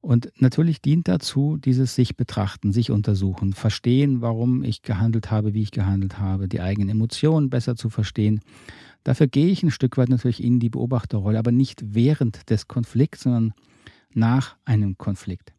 Und 0.00 0.30
natürlich 0.36 0.80
dient 0.80 1.08
dazu 1.08 1.56
dieses 1.56 1.94
sich 1.94 2.16
betrachten, 2.16 2.72
sich 2.72 2.90
untersuchen, 2.90 3.52
verstehen, 3.52 4.20
warum 4.20 4.62
ich 4.62 4.82
gehandelt 4.82 5.30
habe, 5.30 5.54
wie 5.54 5.62
ich 5.62 5.72
gehandelt 5.72 6.18
habe, 6.18 6.46
die 6.46 6.60
eigenen 6.60 6.88
Emotionen 6.88 7.50
besser 7.50 7.74
zu 7.74 7.90
verstehen. 7.90 8.40
Dafür 9.02 9.26
gehe 9.26 9.48
ich 9.48 9.62
ein 9.62 9.70
Stück 9.70 9.96
weit 9.96 10.08
natürlich 10.08 10.42
in 10.42 10.60
die 10.60 10.70
Beobachterrolle, 10.70 11.38
aber 11.38 11.50
nicht 11.50 11.82
während 11.94 12.48
des 12.48 12.68
Konflikts, 12.68 13.22
sondern 13.22 13.54
nach 14.14 14.56
einem 14.64 14.96
Konflikt. 14.98 15.52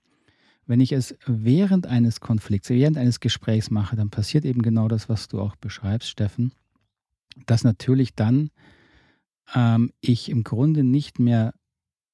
Wenn 0.70 0.82
ich 0.82 0.92
es 0.92 1.16
während 1.26 1.88
eines 1.88 2.20
Konflikts, 2.20 2.70
während 2.70 2.96
eines 2.96 3.20
Gesprächs 3.20 3.72
mache, 3.72 3.96
dann 3.96 4.12
passiert 4.12 4.46
eben 4.46 4.62
genau 4.62 4.88
das, 4.88 5.10
was 5.10 5.28
du 5.28 5.42
auch 5.42 5.56
beschreibst, 5.56 6.08
Steffen, 6.08 6.52
dass 7.48 7.64
natürlich 7.64 8.14
dann 8.14 8.52
ähm, 9.56 9.92
ich 10.00 10.30
im 10.30 10.44
Grunde 10.44 10.84
nicht 10.84 11.18
mehr 11.18 11.56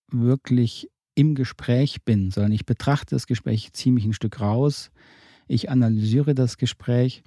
wirklich 0.09 0.89
im 1.15 1.35
Gespräch 1.35 2.05
bin, 2.05 2.31
sondern 2.31 2.53
ich 2.53 2.65
betrachte 2.65 3.13
das 3.13 3.27
Gespräch, 3.27 3.73
ziehe 3.73 3.91
mich 3.91 4.05
ein 4.05 4.13
Stück 4.13 4.39
raus, 4.39 4.89
ich 5.49 5.69
analysiere 5.69 6.33
das 6.33 6.55
Gespräch. 6.55 7.23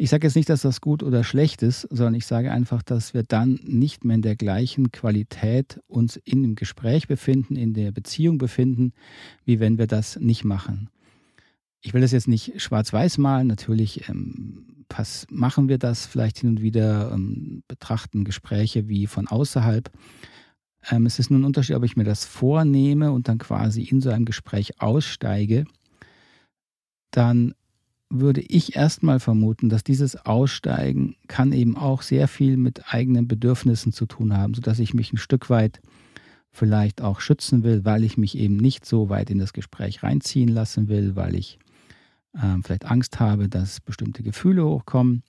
Ich 0.00 0.08
sage 0.08 0.26
jetzt 0.26 0.34
nicht, 0.34 0.48
dass 0.48 0.62
das 0.62 0.80
gut 0.80 1.02
oder 1.02 1.24
schlecht 1.24 1.60
ist, 1.60 1.82
sondern 1.82 2.14
ich 2.14 2.24
sage 2.24 2.50
einfach, 2.50 2.82
dass 2.82 3.12
wir 3.12 3.22
dann 3.22 3.60
nicht 3.64 4.02
mehr 4.02 4.14
in 4.14 4.22
der 4.22 4.34
gleichen 4.34 4.92
Qualität 4.92 5.78
uns 5.88 6.16
in 6.16 6.42
dem 6.42 6.54
Gespräch 6.54 7.06
befinden, 7.06 7.54
in 7.54 7.74
der 7.74 7.92
Beziehung 7.92 8.38
befinden, 8.38 8.94
wie 9.44 9.60
wenn 9.60 9.76
wir 9.76 9.86
das 9.86 10.18
nicht 10.18 10.42
machen. 10.42 10.88
Ich 11.82 11.92
will 11.92 12.00
das 12.00 12.12
jetzt 12.12 12.28
nicht 12.28 12.62
schwarz-weiß 12.62 13.18
malen, 13.18 13.46
natürlich 13.46 14.08
ähm, 14.08 14.84
pass, 14.88 15.26
machen 15.28 15.68
wir 15.68 15.76
das 15.76 16.06
vielleicht 16.06 16.38
hin 16.38 16.48
und 16.48 16.62
wieder, 16.62 17.12
ähm, 17.12 17.62
betrachten 17.68 18.24
Gespräche 18.24 18.88
wie 18.88 19.06
von 19.06 19.28
außerhalb. 19.28 19.90
Ähm, 20.90 21.04
es 21.04 21.18
ist 21.18 21.30
nur 21.30 21.40
ein 21.40 21.44
Unterschied, 21.44 21.76
ob 21.76 21.84
ich 21.84 21.98
mir 21.98 22.04
das 22.04 22.24
vornehme 22.24 23.12
und 23.12 23.28
dann 23.28 23.36
quasi 23.36 23.82
in 23.82 24.00
so 24.00 24.08
einem 24.08 24.24
Gespräch 24.24 24.80
aussteige, 24.80 25.66
dann 27.10 27.52
würde 28.10 28.40
ich 28.40 28.74
erstmal 28.74 29.20
vermuten, 29.20 29.68
dass 29.68 29.84
dieses 29.84 30.16
Aussteigen 30.26 31.16
kann 31.28 31.52
eben 31.52 31.76
auch 31.76 32.02
sehr 32.02 32.26
viel 32.26 32.56
mit 32.56 32.92
eigenen 32.92 33.28
Bedürfnissen 33.28 33.92
zu 33.92 34.06
tun 34.06 34.36
haben, 34.36 34.54
sodass 34.54 34.80
ich 34.80 34.94
mich 34.94 35.12
ein 35.12 35.16
Stück 35.16 35.48
weit 35.48 35.80
vielleicht 36.50 37.00
auch 37.00 37.20
schützen 37.20 37.62
will, 37.62 37.84
weil 37.84 38.02
ich 38.02 38.18
mich 38.18 38.36
eben 38.36 38.56
nicht 38.56 38.84
so 38.84 39.08
weit 39.08 39.30
in 39.30 39.38
das 39.38 39.52
Gespräch 39.52 40.02
reinziehen 40.02 40.48
lassen 40.48 40.88
will, 40.88 41.14
weil 41.14 41.36
ich 41.36 41.60
äh, 42.34 42.56
vielleicht 42.62 42.86
Angst 42.86 43.20
habe, 43.20 43.48
dass 43.48 43.80
bestimmte 43.80 44.24
Gefühle 44.24 44.64
hochkommen 44.64 45.22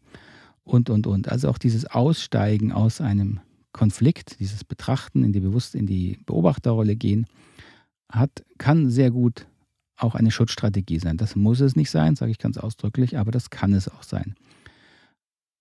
und, 0.63 0.89
und, 0.89 1.05
und. 1.05 1.29
Also 1.29 1.49
auch 1.49 1.59
dieses 1.59 1.85
Aussteigen 1.85 2.71
aus 2.71 2.99
einem 2.99 3.39
Konflikt, 3.73 4.39
dieses 4.39 4.63
Betrachten, 4.63 5.23
in 5.23 5.31
die 5.33 5.39
bewusst 5.39 5.75
in 5.75 5.85
die 5.85 6.17
Beobachterrolle 6.25 6.95
gehen, 6.95 7.27
hat, 8.09 8.43
kann 8.57 8.89
sehr 8.89 9.11
gut 9.11 9.47
auch 10.01 10.15
eine 10.15 10.31
Schutzstrategie 10.31 10.99
sein. 10.99 11.17
Das 11.17 11.35
muss 11.35 11.59
es 11.59 11.75
nicht 11.75 11.91
sein, 11.91 12.15
sage 12.15 12.31
ich 12.31 12.39
ganz 12.39 12.57
ausdrücklich, 12.57 13.17
aber 13.17 13.31
das 13.31 13.49
kann 13.49 13.73
es 13.73 13.87
auch 13.87 14.03
sein. 14.03 14.35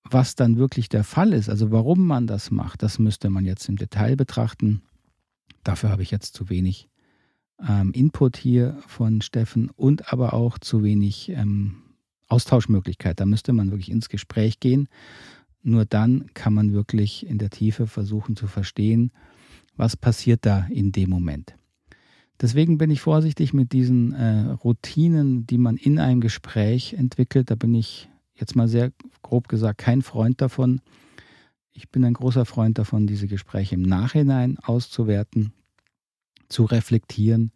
Was 0.02 0.34
dann 0.34 0.56
wirklich 0.56 0.88
der 0.88 1.04
Fall 1.04 1.32
ist, 1.32 1.48
also 1.48 1.70
warum 1.70 2.06
man 2.06 2.26
das 2.26 2.50
macht, 2.50 2.82
das 2.82 2.98
müsste 2.98 3.30
man 3.30 3.44
jetzt 3.44 3.68
im 3.68 3.76
Detail 3.76 4.16
betrachten. 4.16 4.82
Dafür 5.62 5.90
habe 5.90 6.02
ich 6.02 6.10
jetzt 6.10 6.34
zu 6.34 6.48
wenig 6.48 6.88
ähm, 7.66 7.92
Input 7.92 8.36
hier 8.36 8.78
von 8.86 9.20
Steffen 9.20 9.70
und 9.70 10.12
aber 10.12 10.32
auch 10.32 10.58
zu 10.58 10.82
wenig 10.82 11.28
ähm, 11.30 11.82
Austauschmöglichkeit. 12.28 13.20
Da 13.20 13.26
müsste 13.26 13.52
man 13.52 13.70
wirklich 13.70 13.90
ins 13.90 14.08
Gespräch 14.08 14.60
gehen. 14.60 14.88
Nur 15.62 15.84
dann 15.84 16.30
kann 16.32 16.54
man 16.54 16.72
wirklich 16.72 17.26
in 17.26 17.38
der 17.38 17.50
Tiefe 17.50 17.86
versuchen 17.86 18.36
zu 18.36 18.46
verstehen, 18.46 19.12
was 19.76 19.96
passiert 19.96 20.46
da 20.46 20.66
in 20.70 20.92
dem 20.92 21.10
Moment. 21.10 21.54
Deswegen 22.40 22.78
bin 22.78 22.90
ich 22.90 23.00
vorsichtig 23.02 23.52
mit 23.52 23.72
diesen 23.72 24.12
äh, 24.12 24.50
Routinen, 24.52 25.46
die 25.46 25.58
man 25.58 25.76
in 25.76 25.98
einem 25.98 26.20
Gespräch 26.20 26.94
entwickelt. 26.94 27.50
Da 27.50 27.54
bin 27.54 27.74
ich 27.74 28.08
jetzt 28.34 28.56
mal 28.56 28.68
sehr 28.68 28.92
grob 29.22 29.48
gesagt 29.48 29.78
kein 29.78 30.00
Freund 30.00 30.40
davon. 30.40 30.80
Ich 31.72 31.90
bin 31.90 32.04
ein 32.04 32.14
großer 32.14 32.46
Freund 32.46 32.78
davon, 32.78 33.06
diese 33.06 33.26
Gespräche 33.28 33.74
im 33.74 33.82
Nachhinein 33.82 34.58
auszuwerten, 34.58 35.52
zu 36.48 36.64
reflektieren 36.64 37.52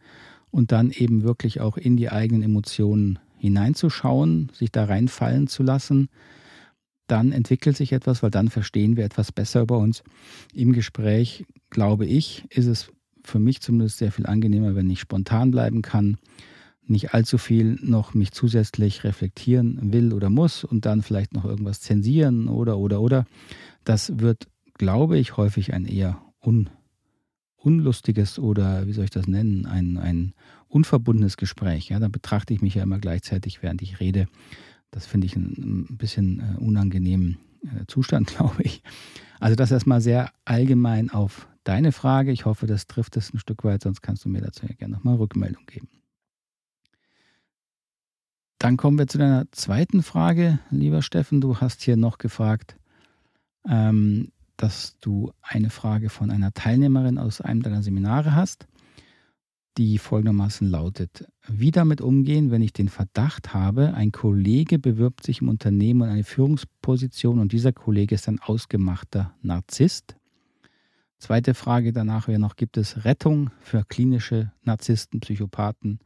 und 0.51 0.71
dann 0.71 0.91
eben 0.91 1.23
wirklich 1.23 1.61
auch 1.61 1.77
in 1.77 1.97
die 1.97 2.11
eigenen 2.11 2.43
Emotionen 2.43 3.19
hineinzuschauen, 3.39 4.51
sich 4.53 4.71
da 4.71 4.85
reinfallen 4.85 5.47
zu 5.47 5.63
lassen. 5.63 6.09
Dann 7.07 7.33
entwickelt 7.33 7.77
sich 7.77 7.93
etwas, 7.93 8.23
weil 8.23 8.31
dann 8.31 8.49
verstehen 8.49 8.97
wir 8.97 9.05
etwas 9.05 9.33
besser 9.33 9.63
über 9.63 9.79
uns. 9.79 10.03
Im 10.53 10.73
Gespräch, 10.73 11.45
glaube 11.71 12.07
ich, 12.07 12.45
ist 12.51 12.67
es 12.67 12.93
für 13.25 13.39
mich 13.39 13.61
zumindest 13.61 13.99
sehr 13.99 14.13
viel 14.13 14.27
angenehmer, 14.27 14.75
wenn 14.75 14.91
ich 14.91 15.01
spontan 15.01 15.51
bleiben 15.51 15.83
kann, 15.83 16.19
nicht 16.87 17.15
allzu 17.15 17.39
viel 17.39 17.79
noch 17.83 18.15
mich 18.15 18.33
zusätzlich 18.33 19.05
reflektieren 19.05 19.93
will 19.93 20.13
oder 20.13 20.31
muss 20.31 20.65
und 20.65 20.85
dann 20.87 21.03
vielleicht 21.03 21.33
noch 21.33 21.45
irgendwas 21.45 21.81
zensieren 21.81 22.49
oder 22.49 22.79
oder 22.79 23.01
oder. 23.01 23.27
Das 23.85 24.19
wird, 24.19 24.49
glaube 24.75 25.19
ich, 25.19 25.37
häufig 25.37 25.73
ein 25.73 25.87
eher 25.87 26.21
un, 26.45 26.69
unlustiges 27.57 28.39
oder 28.39 28.87
wie 28.87 28.93
soll 28.93 29.05
ich 29.05 29.11
das 29.11 29.27
nennen, 29.27 29.67
ein, 29.67 29.97
ein 29.97 30.35
unverbundenes 30.69 31.37
Gespräch. 31.37 31.89
Ja, 31.89 31.99
dann 31.99 32.13
betrachte 32.13 32.53
ich 32.53 32.61
mich 32.61 32.75
ja 32.75 32.83
immer 32.83 32.99
gleichzeitig, 32.99 33.63
während 33.63 33.81
ich 33.81 34.01
rede. 34.01 34.27
Das 34.91 35.07
finde 35.07 35.27
ich 35.27 35.37
ein, 35.37 35.87
ein 35.91 35.97
bisschen 35.97 36.41
äh, 36.41 36.59
unangenehmen 36.59 37.39
äh, 37.63 37.87
Zustand, 37.87 38.29
glaube 38.37 38.63
ich. 38.63 38.83
Also 39.41 39.57
das 39.57 39.71
erstmal 39.71 40.01
sehr 40.01 40.31
allgemein 40.45 41.11
auf 41.11 41.49
deine 41.65 41.93
Frage. 41.93 42.31
Ich 42.31 42.45
hoffe, 42.45 42.67
das 42.67 42.87
trifft 42.87 43.17
es 43.17 43.33
ein 43.33 43.39
Stück 43.39 43.65
weit, 43.65 43.83
sonst 43.83 44.03
kannst 44.03 44.25
du 44.25 44.29
mir 44.29 44.41
dazu 44.41 44.67
ja 44.67 44.75
gerne 44.75 44.95
nochmal 44.95 45.17
Rückmeldung 45.17 45.67
geben. 45.67 45.89
Dann 48.59 48.77
kommen 48.77 48.99
wir 48.99 49.07
zu 49.07 49.19
deiner 49.19 49.51
zweiten 49.53 50.03
Frage, 50.03 50.59
lieber 50.71 51.03
Steffen. 51.03 51.41
Du 51.41 51.59
hast 51.59 51.83
hier 51.83 51.97
noch 51.97 52.19
gefragt, 52.19 52.77
ähm, 53.69 54.33
dass 54.57 54.97
du 55.01 55.33
eine 55.43 55.71
Frage 55.71 56.09
von 56.09 56.31
einer 56.31 56.53
Teilnehmerin 56.55 57.19
aus 57.19 57.41
einem 57.41 57.63
deiner 57.63 57.83
Seminare 57.83 58.35
hast, 58.35 58.67
die 59.77 59.99
folgendermaßen 59.99 60.67
lautet, 60.71 61.27
wie 61.49 61.73
damit 61.73 62.01
umgehen, 62.01 62.51
wenn 62.51 62.63
ich 62.63 62.73
den 62.73 62.89
Verdacht 62.89 63.53
habe, 63.53 63.93
ein 63.95 64.13
Kollege 64.13 64.79
bewirbt 64.79 65.25
sich 65.25 65.43
im 65.43 65.49
Unternehmen 65.49 66.03
in 66.03 66.09
eine 66.09 66.25
Führungsposition 66.25 67.41
und 67.41 67.53
dieser 67.53 67.73
Kollege 67.73 68.15
ist 68.15 68.29
ein 68.29 68.39
ausgemachter 68.39 69.35
Narzisst 69.43 70.17
Zweite 71.25 71.55
Frage 71.55 71.95
danach 71.95 72.29
wäre 72.29 72.39
noch, 72.39 72.55
gibt 72.55 72.77
es 72.77 73.07
Rettung 73.07 73.51
für 73.63 73.83
klinische 73.89 74.53
Narzissten, 74.61 75.21
Psychopathen, 75.21 76.01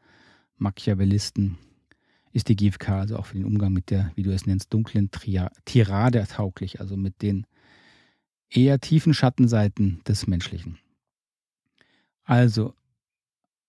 Machiavellisten? 0.59 1.59
Ist 2.33 2.49
die 2.49 2.55
GFK 2.55 2.91
also 2.91 3.17
auch 3.17 3.27
für 3.27 3.37
den 3.37 3.45
Umgang 3.45 3.73
mit 3.73 3.91
der, 3.91 4.13
wie 4.15 4.23
du 4.23 4.31
es 4.31 4.47
nennst, 4.47 4.73
dunklen 4.73 5.11
Tirade 5.65 6.25
tauglich, 6.29 6.79
also 6.79 6.97
mit 6.97 7.21
den 7.21 7.49
eher 8.49 8.79
tiefen 8.79 9.13
Schattenseiten 9.13 10.03
des 10.07 10.29
Menschlichen? 10.29 10.79
Also, 12.23 12.75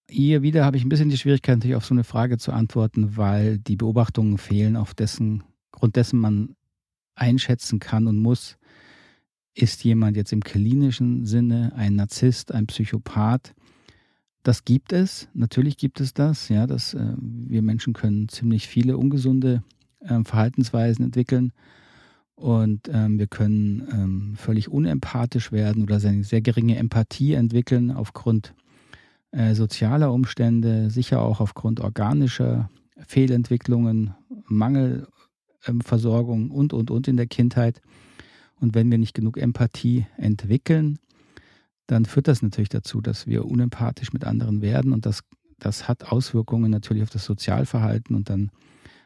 hier 0.08 0.44
wieder 0.44 0.65
habe 0.65 0.77
ich 0.77 0.86
ein 0.86 0.89
bisschen 0.89 1.10
die 1.10 1.18
Schwierigkeit, 1.18 1.58
natürlich 1.58 1.77
auf 1.77 1.86
so 1.86 1.96
eine 1.96 2.03
Frage 2.03 2.38
zu 2.38 2.51
antworten, 2.51 3.18
weil 3.18 3.58
die 3.58 3.75
Beobachtungen 3.75 4.38
fehlen, 4.38 4.75
auf 4.75 4.94
dessen 4.94 5.44
Grund 5.72 5.96
dessen 5.96 6.20
man 6.20 6.56
einschätzen 7.15 7.79
kann 7.79 8.06
und 8.06 8.20
muss, 8.20 8.59
ist 9.62 9.84
jemand 9.84 10.18
jetzt 10.18 10.34
im 10.34 10.42
klinischen 10.42 11.25
Sinne 11.25 11.74
ein 11.75 11.96
Narzisst, 11.96 12.54
ein 12.54 12.68
Psychopath? 12.68 13.54
Das 14.44 14.66
gibt 14.66 14.94
es, 14.94 15.28
natürlich 15.34 15.78
gibt 15.78 16.00
es 16.00 16.13
das, 16.13 16.50
ja, 16.50 16.66
dass 16.66 16.94
äh, 16.94 17.13
wir 17.20 17.62
Menschen 17.62 17.94
können 17.94 18.30
ziemlich 18.30 18.68
viele 18.68 18.98
ungesunde 18.98 19.63
äh, 20.00 20.24
Verhaltensweisen 20.24 21.06
entwickeln 21.06 21.51
und 22.36 22.89
ähm, 22.92 23.20
wir 23.20 23.28
können 23.28 23.88
ähm, 23.92 24.36
völlig 24.38 24.70
unempathisch 24.70 25.51
werden 25.51 25.84
oder 25.84 25.96
eine 25.96 26.24
sehr 26.24 26.42
geringe 26.42 26.78
Empathie 26.78 27.34
entwickeln 27.34 27.92
aufgrund 27.92 28.54
äh, 29.32 29.56
sozialer 29.56 30.13
Umstände, 30.13 30.89
sicher 30.89 31.22
auch 31.22 31.42
aufgrund 31.42 31.82
organischer 31.82 32.70
Fehlentwicklungen, 33.06 34.16
Mangelversorgung 34.46 36.46
ähm, 36.46 36.51
und, 36.51 36.74
und, 36.74 36.92
und 36.92 37.10
in 37.10 37.18
der 37.18 37.28
Kindheit. 37.28 37.82
Und 38.60 38.75
wenn 38.75 38.92
wir 38.92 38.98
nicht 38.98 39.13
genug 39.13 39.38
Empathie 39.38 40.06
entwickeln, 40.18 41.00
dann 41.88 42.06
führt 42.06 42.28
das 42.28 42.42
natürlich 42.42 42.70
dazu, 42.70 43.01
dass 43.01 43.25
wir 43.25 43.46
unempathisch 43.46 44.13
mit 44.13 44.24
anderen 44.24 44.62
werden 44.62 44.94
und 44.94 45.06
das, 45.06 45.24
das 45.58 45.88
hat 45.88 46.12
Auswirkungen 46.12 46.70
natürlich 46.70 47.01
auf 47.04 47.10
das 47.10 47.25
Sozialverhalten 47.25 48.16
und 48.16 48.30
dann 48.30 48.51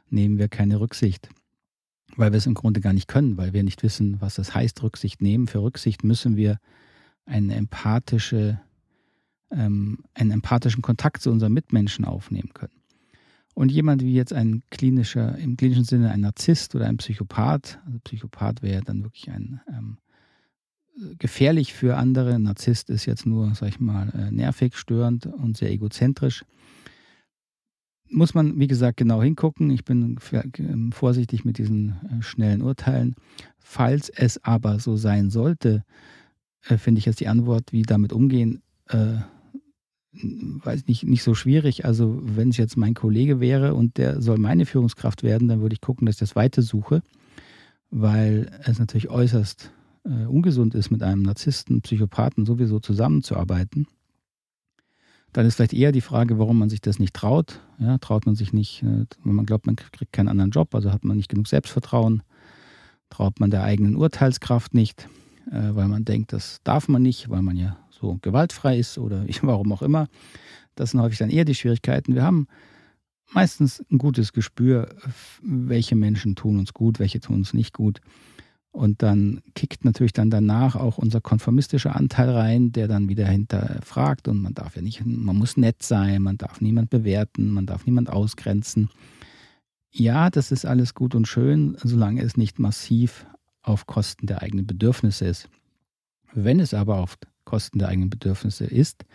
nehmen 0.10 0.38
wir 0.38 0.50
keine 0.50 0.80
Rücksicht, 0.80 1.30
weil 2.18 2.34
wir 2.34 2.38
es 2.38 2.46
im 2.46 2.54
Grunde 2.54 2.82
gar 2.82 2.94
nicht 2.94 3.08
können, 3.08 3.38
weil 3.38 3.54
wir 3.54 3.64
nicht 3.64 3.84
wissen, 3.84 4.20
was 4.20 4.36
das 4.36 4.54
heißt, 4.54 4.84
Rücksicht 4.84 5.22
nehmen. 5.22 5.48
Für 5.48 5.62
Rücksicht 5.62 6.04
müssen 6.04 6.36
wir 6.36 6.60
eine 7.26 7.56
empathische, 7.56 8.60
ähm, 9.50 10.00
einen 10.14 10.32
empathischen 10.32 10.82
Kontakt 10.82 11.22
zu 11.22 11.32
unseren 11.32 11.54
Mitmenschen 11.54 12.04
aufnehmen 12.04 12.54
können. 12.54 12.83
Und 13.54 13.72
jemand 13.72 14.02
wie 14.04 14.14
jetzt 14.14 14.34
ein 14.34 14.64
klinischer, 14.72 15.38
im 15.38 15.58
klinischen 15.58 15.84
Sinne 15.84 16.12
ein 16.12 16.22
Narzisst 16.22 16.74
oder 16.76 16.88
ein 16.88 16.98
Psychopath, 16.98 17.80
also 17.86 18.00
Psychopath 18.04 18.62
wäre 18.64 18.82
dann 18.82 19.04
wirklich 19.04 19.30
ein 19.30 19.62
ähm, 19.68 19.98
gefährlich 21.18 21.74
für 21.74 21.98
andere. 21.98 22.40
Narzisst 22.40 22.90
ist 22.90 23.06
jetzt 23.06 23.26
nur, 23.26 23.54
sag 23.56 23.70
ich 23.70 23.80
mal, 23.80 24.10
äh, 24.10 24.32
nervig, 24.32 24.76
störend 24.76 25.26
und 25.28 25.58
sehr 25.58 25.72
egozentrisch. 25.72 26.46
Muss 28.10 28.34
man, 28.34 28.60
wie 28.60 28.68
gesagt, 28.68 28.98
genau 28.98 29.22
hingucken. 29.22 29.72
Ich 29.72 29.86
bin 29.86 30.18
ähm, 30.58 30.92
vorsichtig 30.92 31.46
mit 31.46 31.58
diesen 31.58 31.96
äh, 32.10 32.22
schnellen 32.22 32.62
Urteilen. 32.62 33.16
Falls 33.60 34.10
es 34.10 34.44
aber 34.44 34.80
so 34.80 34.98
sein 34.98 35.30
sollte, 35.30 35.84
äh, 36.68 36.78
finde 36.78 37.00
ich 37.00 37.06
jetzt 37.06 37.20
die 37.20 37.28
Antwort, 37.28 37.72
wie 37.72 37.84
damit 37.84 38.14
umgehen, 38.14 38.62
äh, 38.90 39.18
weiß 40.14 40.88
nicht, 40.88 41.04
nicht 41.06 41.24
so 41.24 41.34
schwierig. 41.34 41.86
Also 41.86 42.20
wenn 42.22 42.50
es 42.50 42.58
jetzt 42.58 42.78
mein 42.78 42.94
Kollege 42.94 43.40
wäre 43.40 43.74
und 43.74 43.98
der 43.98 44.22
soll 44.22 44.38
meine 44.38 44.66
Führungskraft 44.66 45.24
werden, 45.24 45.48
dann 45.48 45.62
würde 45.62 45.74
ich 45.74 45.82
gucken, 45.82 46.06
dass 46.06 46.16
ich 46.16 46.20
das 46.20 46.36
weiter 46.36 46.62
suche, 46.62 47.02
weil 47.90 48.52
es 48.64 48.80
natürlich 48.80 49.10
äußerst 49.10 49.72
äh, 50.06 50.26
ungesund 50.26 50.76
ist, 50.76 50.92
mit 50.92 51.02
einem 51.04 51.24
Narzissten, 51.24 51.82
Psychopathen 51.82 52.46
sowieso 52.46 52.80
zusammenzuarbeiten, 52.80 53.88
dann 55.34 55.48
ist 55.48 55.56
vielleicht 55.56 55.74
eher 55.74 55.92
die 55.92 56.02
Frage, 56.02 56.38
warum 56.38 56.60
man 56.60 56.70
sich 56.70 56.82
das 56.82 57.00
nicht 57.00 57.16
traut. 57.16 57.60
Ja, 57.80 57.98
traut 57.98 58.26
man 58.26 58.36
sich 58.36 58.54
nicht, 58.54 58.84
äh, 58.84 59.06
wenn 59.24 59.36
man 59.36 59.46
glaubt, 59.46 59.66
man 59.66 59.76
kriegt 59.76 60.14
keinen 60.14 60.28
anderen 60.28 60.52
Job, 60.52 60.74
also 60.76 60.92
hat 60.92 61.04
man 61.04 61.18
nicht 61.18 61.30
genug 61.30 61.48
Selbstvertrauen, 61.48 62.22
traut 63.10 63.40
man 63.40 63.50
der 63.50 63.64
eigenen 63.64 63.96
Urteilskraft 63.96 64.74
nicht, 64.76 65.10
äh, 65.52 65.74
weil 65.74 65.88
man 65.88 66.06
denkt, 66.06 66.34
das 66.34 66.60
darf 66.64 66.88
man 66.88 67.02
nicht, 67.02 67.30
weil 67.30 67.42
man 67.42 67.58
ja 67.58 67.78
so 68.04 68.20
gewaltfrei 68.22 68.78
ist 68.78 68.98
oder 68.98 69.26
warum 69.42 69.72
auch 69.72 69.82
immer. 69.82 70.08
Das 70.76 70.92
sind 70.92 71.02
häufig 71.02 71.20
dann 71.20 71.30
eher 71.30 71.46
die 71.46 71.56
Schwierigkeiten. 71.56 72.16
Wir 72.16 72.24
haben 72.24 72.48
meistens 73.32 73.84
ein 73.92 73.98
gutes 73.98 74.34
Gespür, 74.34 74.90
welche 75.42 75.96
Menschen 75.96 76.36
tun 76.36 76.60
uns 76.60 76.74
gut, 76.74 77.00
welche 77.00 77.22
tun 77.22 77.38
uns 77.38 77.54
nicht 77.54 77.74
gut. 77.74 78.02
Und 78.72 79.04
dann 79.04 79.42
kickt 79.54 79.86
natürlich 79.86 80.14
dann 80.14 80.32
danach 80.32 80.76
auch 80.76 80.98
unser 80.98 81.22
konformistischer 81.22 81.96
Anteil 81.96 82.32
rein, 82.32 82.72
der 82.72 82.88
dann 82.88 83.08
wieder 83.08 83.28
hinterfragt. 83.28 84.28
Und 84.28 84.42
man 84.42 84.56
darf 84.56 84.76
ja 84.76 84.82
nicht, 84.82 85.06
man 85.06 85.38
muss 85.38 85.58
nett 85.58 85.84
sein, 85.84 86.24
man 86.24 86.38
darf 86.38 86.60
niemand 86.60 86.90
bewerten, 86.90 87.52
man 87.52 87.68
darf 87.68 87.86
niemand 87.86 88.10
ausgrenzen. 88.10 88.90
Ja, 89.92 90.32
das 90.32 90.52
ist 90.52 90.66
alles 90.66 90.96
gut 90.96 91.14
und 91.14 91.28
schön, 91.28 91.78
solange 91.84 92.24
es 92.24 92.36
nicht 92.36 92.58
massiv 92.58 93.28
auf 93.62 93.86
Kosten 93.86 94.26
der 94.26 94.42
eigenen 94.42 94.66
Bedürfnisse 94.66 95.26
ist. 95.26 95.50
Wenn 96.34 96.60
es 96.60 96.74
aber 96.74 96.98
auf 96.98 97.16
Kosten 97.54 97.78
der 97.78 97.90
eigenen 97.90 98.10
Bedürfnisse 98.10 98.66
ist, 98.66 99.06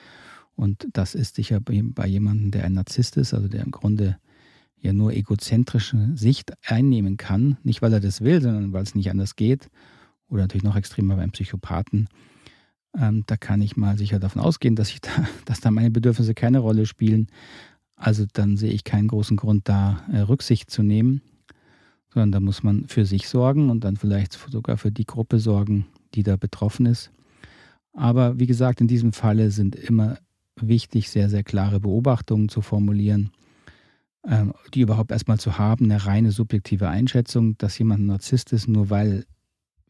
und 0.54 0.86
das 0.92 1.16
ist 1.16 1.34
sicher 1.34 1.58
bei 1.60 2.06
jemandem, 2.06 2.52
der 2.52 2.64
ein 2.64 2.74
Narzisst 2.74 3.16
ist, 3.16 3.34
also 3.34 3.48
der 3.48 3.64
im 3.64 3.72
Grunde 3.72 4.16
ja 4.80 4.92
nur 4.92 5.12
egozentrische 5.12 6.10
Sicht 6.14 6.52
einnehmen 6.64 7.16
kann, 7.16 7.58
nicht 7.64 7.82
weil 7.82 7.92
er 7.92 7.98
das 7.98 8.20
will, 8.20 8.40
sondern 8.40 8.72
weil 8.72 8.84
es 8.84 8.94
nicht 8.94 9.10
anders 9.10 9.34
geht, 9.34 9.70
oder 10.28 10.42
natürlich 10.42 10.62
noch 10.62 10.76
extremer 10.76 11.16
beim 11.16 11.32
Psychopathen, 11.32 12.08
ähm, 12.96 13.24
da 13.26 13.36
kann 13.36 13.60
ich 13.60 13.76
mal 13.76 13.98
sicher 13.98 14.20
davon 14.20 14.40
ausgehen, 14.40 14.76
dass, 14.76 14.90
ich 14.90 15.00
da, 15.00 15.10
dass 15.46 15.58
da 15.58 15.72
meine 15.72 15.90
Bedürfnisse 15.90 16.34
keine 16.34 16.60
Rolle 16.60 16.86
spielen. 16.86 17.26
Also 17.96 18.24
dann 18.32 18.56
sehe 18.56 18.70
ich 18.70 18.84
keinen 18.84 19.08
großen 19.08 19.36
Grund, 19.36 19.68
da 19.68 20.04
äh, 20.12 20.20
Rücksicht 20.20 20.70
zu 20.70 20.84
nehmen, 20.84 21.22
sondern 22.08 22.30
da 22.30 22.38
muss 22.38 22.62
man 22.62 22.86
für 22.86 23.04
sich 23.04 23.28
sorgen 23.28 23.68
und 23.68 23.82
dann 23.82 23.96
vielleicht 23.96 24.38
sogar 24.48 24.76
für 24.76 24.92
die 24.92 25.06
Gruppe 25.06 25.40
sorgen, 25.40 25.86
die 26.14 26.22
da 26.22 26.36
betroffen 26.36 26.86
ist. 26.86 27.10
Aber 27.98 28.38
wie 28.38 28.46
gesagt, 28.46 28.80
in 28.80 28.88
diesem 28.88 29.12
Falle 29.12 29.50
sind 29.50 29.74
immer 29.76 30.18
wichtig, 30.60 31.10
sehr, 31.10 31.28
sehr 31.28 31.42
klare 31.42 31.80
Beobachtungen 31.80 32.48
zu 32.48 32.60
formulieren 32.60 33.30
ähm, 34.26 34.52
die 34.74 34.80
überhaupt 34.80 35.10
erstmal 35.10 35.38
zu 35.38 35.58
haben, 35.58 35.86
eine 35.86 36.04
reine 36.04 36.32
subjektive 36.32 36.88
Einschätzung, 36.88 37.56
dass 37.58 37.78
jemand 37.78 38.00
ein 38.00 38.06
Narzisst 38.06 38.52
ist, 38.52 38.68
nur 38.68 38.90
weil 38.90 39.24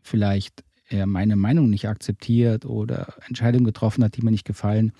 vielleicht 0.02 0.64
er 0.88 1.06
meine 1.06 1.36
Meinung 1.36 1.68
nicht 1.68 1.88
akzeptiert 1.88 2.64
oder 2.64 3.14
Entscheidungen 3.26 3.64
getroffen 3.64 4.04
hat, 4.04 4.16
die 4.16 4.22
mir 4.22 4.30
nicht 4.30 4.46
gefallen. 4.46 4.92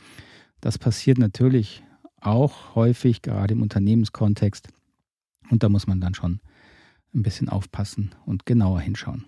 Das 0.61 0.77
passiert 0.77 1.19
natürlich 1.19 1.83
auch 2.21 2.75
häufig, 2.75 3.23
gerade 3.23 3.55
im 3.55 3.63
Unternehmenskontext. 3.63 4.69
Und 5.51 5.63
da 5.63 5.69
muss 5.69 5.87
man 5.87 6.01
dann 6.01 6.15
schon 6.15 6.41
ein 7.15 7.23
bisschen 7.23 7.49
aufpassen 7.49 8.11
und 8.27 8.45
genauer 8.45 8.81
hinschauen. 8.81 9.25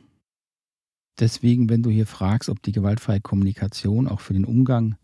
Deswegen, 1.18 1.68
wenn 1.68 1.82
du 1.82 1.90
hier 1.90 2.06
fragst, 2.06 2.48
ob 2.48 2.62
die 2.62 2.72
gewaltfreie 2.72 3.20
Kommunikation 3.20 4.08
auch 4.08 4.20
für 4.20 4.32
den 4.32 4.44
Umgang 4.44 4.96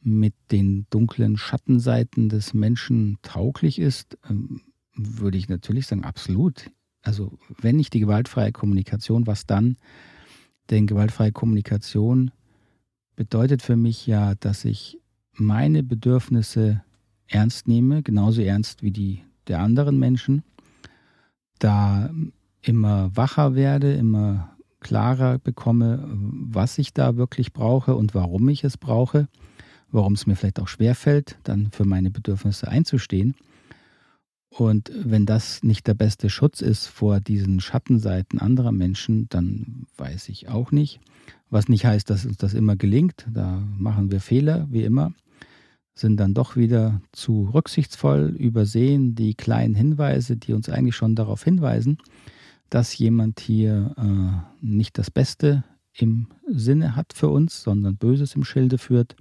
mit 0.00 0.34
den 0.52 0.86
dunklen 0.90 1.36
Schattenseiten 1.36 2.28
des 2.28 2.54
Menschen 2.54 3.18
tauglich 3.22 3.78
ist, 3.78 4.18
ähm, 4.28 4.62
würde 4.94 5.36
ich 5.38 5.48
natürlich 5.48 5.86
sagen, 5.86 6.04
absolut. 6.04 6.70
Also 7.02 7.38
wenn 7.60 7.76
nicht 7.76 7.92
die 7.92 8.00
gewaltfreie 8.00 8.52
Kommunikation, 8.52 9.26
was 9.26 9.46
dann? 9.46 9.76
Denn 10.70 10.86
gewaltfreie 10.86 11.32
Kommunikation 11.32 12.30
bedeutet 13.14 13.62
für 13.62 13.76
mich 13.76 14.06
ja, 14.06 14.34
dass 14.34 14.64
ich 14.64 14.98
meine 15.32 15.82
Bedürfnisse 15.82 16.82
ernst 17.28 17.68
nehme, 17.68 18.02
genauso 18.02 18.42
ernst 18.42 18.82
wie 18.82 18.90
die 18.90 19.22
der 19.48 19.60
anderen 19.60 19.98
Menschen, 19.98 20.42
da 21.58 22.10
immer 22.62 23.14
wacher 23.16 23.54
werde, 23.54 23.94
immer 23.94 24.55
klarer 24.86 25.38
bekomme, 25.38 26.08
was 26.10 26.78
ich 26.78 26.92
da 26.92 27.16
wirklich 27.16 27.52
brauche 27.52 27.94
und 27.94 28.14
warum 28.14 28.48
ich 28.48 28.64
es 28.64 28.76
brauche 28.76 29.28
warum 29.90 30.14
es 30.14 30.26
mir 30.26 30.36
vielleicht 30.36 30.60
auch 30.60 30.68
schwerfällt, 30.68 31.38
dann 31.42 31.70
für 31.70 31.84
meine 31.84 32.10
Bedürfnisse 32.10 32.68
einzustehen. 32.68 33.34
Und 34.48 34.90
wenn 34.94 35.26
das 35.26 35.62
nicht 35.62 35.86
der 35.86 35.94
beste 35.94 36.30
Schutz 36.30 36.60
ist 36.60 36.86
vor 36.86 37.20
diesen 37.20 37.60
Schattenseiten 37.60 38.40
anderer 38.40 38.72
Menschen, 38.72 39.28
dann 39.28 39.86
weiß 39.96 40.28
ich 40.28 40.48
auch 40.48 40.72
nicht. 40.72 41.00
Was 41.50 41.68
nicht 41.68 41.84
heißt, 41.84 42.08
dass 42.08 42.24
uns 42.24 42.38
das 42.38 42.54
immer 42.54 42.76
gelingt. 42.76 43.26
Da 43.30 43.62
machen 43.76 44.10
wir 44.10 44.20
Fehler, 44.20 44.66
wie 44.70 44.84
immer, 44.84 45.12
sind 45.94 46.18
dann 46.18 46.34
doch 46.34 46.56
wieder 46.56 47.00
zu 47.12 47.50
rücksichtsvoll, 47.52 48.34
übersehen 48.38 49.14
die 49.14 49.34
kleinen 49.34 49.74
Hinweise, 49.74 50.36
die 50.36 50.52
uns 50.52 50.68
eigentlich 50.68 50.96
schon 50.96 51.14
darauf 51.14 51.42
hinweisen, 51.44 51.98
dass 52.70 52.96
jemand 52.98 53.40
hier 53.40 53.94
äh, 53.96 54.66
nicht 54.66 54.98
das 54.98 55.10
Beste 55.10 55.64
im 55.92 56.28
Sinne 56.46 56.96
hat 56.96 57.12
für 57.12 57.28
uns, 57.28 57.62
sondern 57.62 57.96
Böses 57.96 58.34
im 58.34 58.44
Schilde 58.44 58.78
führt. 58.78 59.16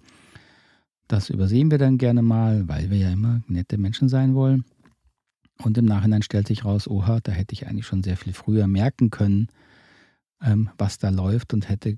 Das 1.07 1.29
übersehen 1.29 1.71
wir 1.71 1.77
dann 1.77 1.97
gerne 1.97 2.21
mal, 2.21 2.67
weil 2.67 2.89
wir 2.89 2.97
ja 2.97 3.11
immer 3.11 3.41
nette 3.47 3.77
Menschen 3.77 4.09
sein 4.09 4.35
wollen. 4.35 4.65
Und 5.63 5.77
im 5.77 5.85
Nachhinein 5.85 6.21
stellt 6.21 6.47
sich 6.47 6.65
raus, 6.65 6.87
oha, 6.87 7.19
da 7.21 7.31
hätte 7.31 7.53
ich 7.53 7.67
eigentlich 7.67 7.85
schon 7.85 8.03
sehr 8.03 8.17
viel 8.17 8.33
früher 8.33 8.67
merken 8.67 9.09
können, 9.09 9.47
ähm, 10.41 10.69
was 10.77 10.97
da 10.97 11.09
läuft 11.09 11.53
und 11.53 11.69
hätte 11.69 11.95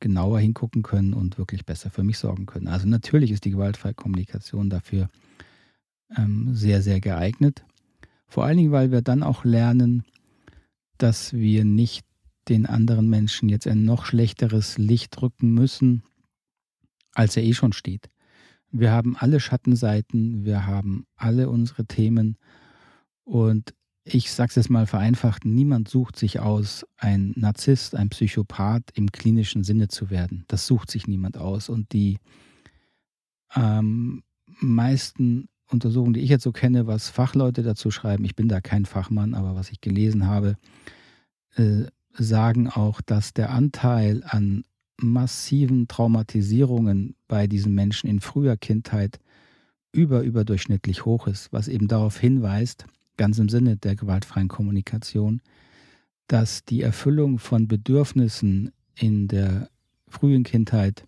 genauer 0.00 0.40
hingucken 0.40 0.82
können 0.82 1.14
und 1.14 1.38
wirklich 1.38 1.64
besser 1.64 1.90
für 1.90 2.02
mich 2.02 2.18
sorgen 2.18 2.44
können. 2.44 2.68
Also 2.68 2.86
natürlich 2.86 3.30
ist 3.30 3.44
die 3.44 3.50
gewaltfreie 3.50 3.94
Kommunikation 3.94 4.68
dafür 4.68 5.08
ähm, 6.16 6.54
sehr, 6.54 6.82
sehr 6.82 7.00
geeignet. 7.00 7.64
Vor 8.26 8.44
allen 8.44 8.56
Dingen, 8.56 8.72
weil 8.72 8.90
wir 8.90 9.00
dann 9.00 9.22
auch 9.22 9.44
lernen, 9.44 10.04
dass 11.02 11.32
wir 11.32 11.64
nicht 11.64 12.06
den 12.48 12.66
anderen 12.66 13.08
Menschen 13.08 13.48
jetzt 13.48 13.66
ein 13.66 13.84
noch 13.84 14.04
schlechteres 14.04 14.78
Licht 14.78 15.20
drücken 15.20 15.52
müssen, 15.52 16.02
als 17.14 17.36
er 17.36 17.42
eh 17.42 17.54
schon 17.54 17.72
steht. 17.72 18.10
Wir 18.70 18.90
haben 18.90 19.16
alle 19.16 19.40
Schattenseiten, 19.40 20.44
wir 20.44 20.66
haben 20.66 21.04
alle 21.16 21.50
unsere 21.50 21.84
Themen 21.84 22.36
und 23.24 23.74
ich 24.04 24.32
sage 24.32 24.50
es 24.50 24.56
jetzt 24.56 24.70
mal 24.70 24.86
vereinfacht, 24.86 25.44
niemand 25.44 25.88
sucht 25.88 26.16
sich 26.16 26.40
aus, 26.40 26.84
ein 26.96 27.32
Narzisst, 27.36 27.94
ein 27.94 28.08
Psychopath 28.08 28.90
im 28.94 29.12
klinischen 29.12 29.62
Sinne 29.62 29.88
zu 29.88 30.10
werden. 30.10 30.44
Das 30.48 30.66
sucht 30.66 30.90
sich 30.90 31.06
niemand 31.06 31.38
aus. 31.38 31.68
Und 31.68 31.92
die 31.92 32.18
ähm, 33.54 34.24
meisten 34.58 35.48
Untersuchungen, 35.70 36.14
die 36.14 36.20
ich 36.20 36.30
jetzt 36.30 36.44
so 36.44 36.52
kenne, 36.52 36.86
was 36.86 37.08
Fachleute 37.08 37.62
dazu 37.62 37.90
schreiben, 37.90 38.24
ich 38.24 38.36
bin 38.36 38.48
da 38.48 38.60
kein 38.60 38.84
Fachmann, 38.84 39.34
aber 39.34 39.54
was 39.54 39.70
ich 39.70 39.80
gelesen 39.80 40.26
habe, 40.26 40.56
äh, 41.56 41.84
sagen 42.12 42.68
auch, 42.68 43.00
dass 43.00 43.32
der 43.32 43.50
Anteil 43.50 44.22
an 44.26 44.64
massiven 44.98 45.88
Traumatisierungen 45.88 47.16
bei 47.28 47.46
diesen 47.46 47.74
Menschen 47.74 48.08
in 48.08 48.20
früher 48.20 48.56
Kindheit 48.56 49.18
über 49.92 50.22
überdurchschnittlich 50.22 51.04
hoch 51.04 51.26
ist, 51.26 51.52
was 51.52 51.68
eben 51.68 51.88
darauf 51.88 52.18
hinweist, 52.18 52.86
ganz 53.16 53.38
im 53.38 53.48
Sinne 53.48 53.76
der 53.76 53.96
gewaltfreien 53.96 54.48
Kommunikation, 54.48 55.40
dass 56.28 56.64
die 56.64 56.82
Erfüllung 56.82 57.38
von 57.38 57.68
Bedürfnissen 57.68 58.72
in 58.94 59.28
der 59.28 59.68
frühen 60.08 60.44
Kindheit 60.44 61.04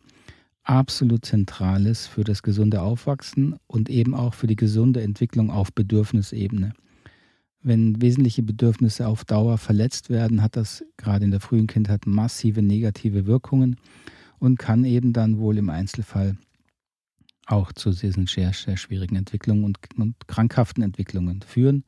absolut 0.64 1.24
zentral 1.24 1.86
ist 1.86 2.06
für 2.06 2.24
das 2.24 2.42
gesunde 2.42 2.82
Aufwachsen 2.82 3.56
und 3.66 3.88
eben 3.90 4.14
auch 4.14 4.34
für 4.34 4.46
die 4.46 4.56
gesunde 4.56 5.02
Entwicklung 5.02 5.50
auf 5.50 5.72
Bedürfnisebene. 5.72 6.72
Wenn 7.62 8.00
wesentliche 8.02 8.42
Bedürfnisse 8.42 9.06
auf 9.06 9.24
Dauer 9.24 9.56
verletzt 9.56 10.10
werden, 10.10 10.42
hat 10.42 10.56
das 10.56 10.84
gerade 10.96 11.24
in 11.24 11.30
der 11.30 11.40
frühen 11.40 11.66
Kindheit 11.66 12.06
massive 12.06 12.62
negative 12.62 13.26
Wirkungen 13.26 13.76
und 14.38 14.58
kann 14.58 14.84
eben 14.84 15.12
dann 15.12 15.38
wohl 15.38 15.56
im 15.56 15.70
Einzelfall 15.70 16.36
auch 17.46 17.72
zu 17.72 17.90
diesen 17.90 18.26
sehr, 18.26 18.52
sehr 18.52 18.76
schwierigen 18.76 19.16
Entwicklungen 19.16 19.64
und, 19.64 19.78
und 19.96 20.28
krankhaften 20.28 20.82
Entwicklungen 20.82 21.42
führen. 21.42 21.84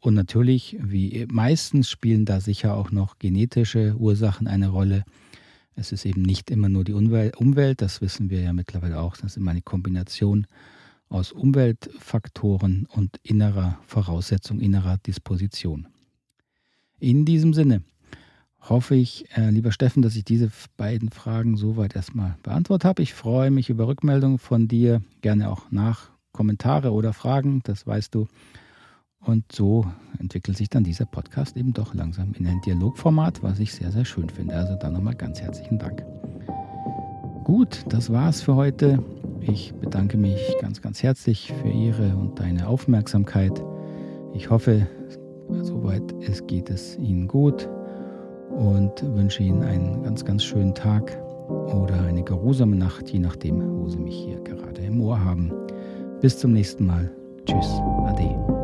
Und 0.00 0.14
natürlich, 0.14 0.78
wie 0.80 1.26
meistens, 1.30 1.90
spielen 1.90 2.24
da 2.24 2.40
sicher 2.40 2.74
auch 2.74 2.90
noch 2.90 3.18
genetische 3.18 3.94
Ursachen 3.96 4.46
eine 4.46 4.68
Rolle. 4.68 5.04
Es 5.74 5.92
ist 5.92 6.04
eben 6.04 6.22
nicht 6.22 6.50
immer 6.50 6.68
nur 6.68 6.84
die 6.84 6.92
Umwelt, 6.92 7.80
das 7.80 8.00
wissen 8.00 8.30
wir 8.30 8.40
ja 8.40 8.52
mittlerweile 8.52 9.00
auch, 9.00 9.16
das 9.16 9.32
ist 9.32 9.36
immer 9.36 9.52
eine 9.52 9.62
Kombination 9.62 10.46
aus 11.08 11.32
Umweltfaktoren 11.32 12.86
und 12.86 13.18
innerer 13.22 13.78
Voraussetzung, 13.86 14.60
innerer 14.60 14.98
Disposition. 14.98 15.88
In 16.98 17.24
diesem 17.24 17.52
Sinne 17.54 17.82
hoffe 18.60 18.94
ich, 18.94 19.24
äh, 19.36 19.50
lieber 19.50 19.72
Steffen, 19.72 20.02
dass 20.02 20.16
ich 20.16 20.24
diese 20.24 20.50
beiden 20.76 21.10
Fragen 21.10 21.56
soweit 21.56 21.96
erstmal 21.96 22.36
beantwortet 22.42 22.84
habe. 22.84 23.02
Ich 23.02 23.14
freue 23.14 23.50
mich 23.50 23.70
über 23.70 23.88
Rückmeldungen 23.88 24.38
von 24.38 24.68
dir, 24.68 25.02
gerne 25.22 25.50
auch 25.50 25.70
nach 25.70 26.10
Kommentare 26.32 26.92
oder 26.92 27.12
Fragen, 27.12 27.60
das 27.64 27.86
weißt 27.86 28.14
du. 28.14 28.28
Und 29.24 29.52
so 29.52 29.84
entwickelt 30.18 30.56
sich 30.56 30.68
dann 30.68 30.84
dieser 30.84 31.04
Podcast 31.04 31.56
eben 31.56 31.72
doch 31.72 31.94
langsam 31.94 32.32
in 32.38 32.46
ein 32.46 32.60
Dialogformat, 32.62 33.42
was 33.42 33.58
ich 33.58 33.72
sehr, 33.72 33.90
sehr 33.90 34.04
schön 34.04 34.28
finde. 34.28 34.54
Also 34.54 34.76
dann 34.76 34.94
nochmal 34.94 35.14
ganz 35.14 35.40
herzlichen 35.40 35.78
Dank. 35.78 36.04
Gut, 37.44 37.84
das 37.88 38.10
war's 38.10 38.40
für 38.40 38.54
heute. 38.54 39.02
Ich 39.40 39.74
bedanke 39.74 40.16
mich 40.16 40.40
ganz, 40.60 40.80
ganz 40.80 41.02
herzlich 41.02 41.52
für 41.60 41.68
Ihre 41.68 42.16
und 42.16 42.38
deine 42.38 42.68
Aufmerksamkeit. 42.68 43.62
Ich 44.34 44.50
hoffe, 44.50 44.86
soweit 45.62 46.02
es 46.22 46.46
geht 46.46 46.70
es 46.70 46.96
Ihnen 46.98 47.26
gut 47.28 47.68
und 48.50 49.02
wünsche 49.14 49.42
Ihnen 49.42 49.62
einen 49.62 50.02
ganz, 50.02 50.24
ganz 50.24 50.44
schönen 50.44 50.74
Tag 50.74 51.16
oder 51.48 52.00
eine 52.02 52.22
geruhsame 52.22 52.76
Nacht, 52.76 53.10
je 53.10 53.18
nachdem, 53.18 53.80
wo 53.80 53.88
Sie 53.88 53.98
mich 53.98 54.16
hier 54.16 54.40
gerade 54.40 54.82
im 54.82 55.00
Ohr 55.00 55.22
haben. 55.22 55.52
Bis 56.20 56.38
zum 56.38 56.52
nächsten 56.52 56.86
Mal. 56.86 57.10
Tschüss. 57.46 57.68
Ade. 58.06 58.59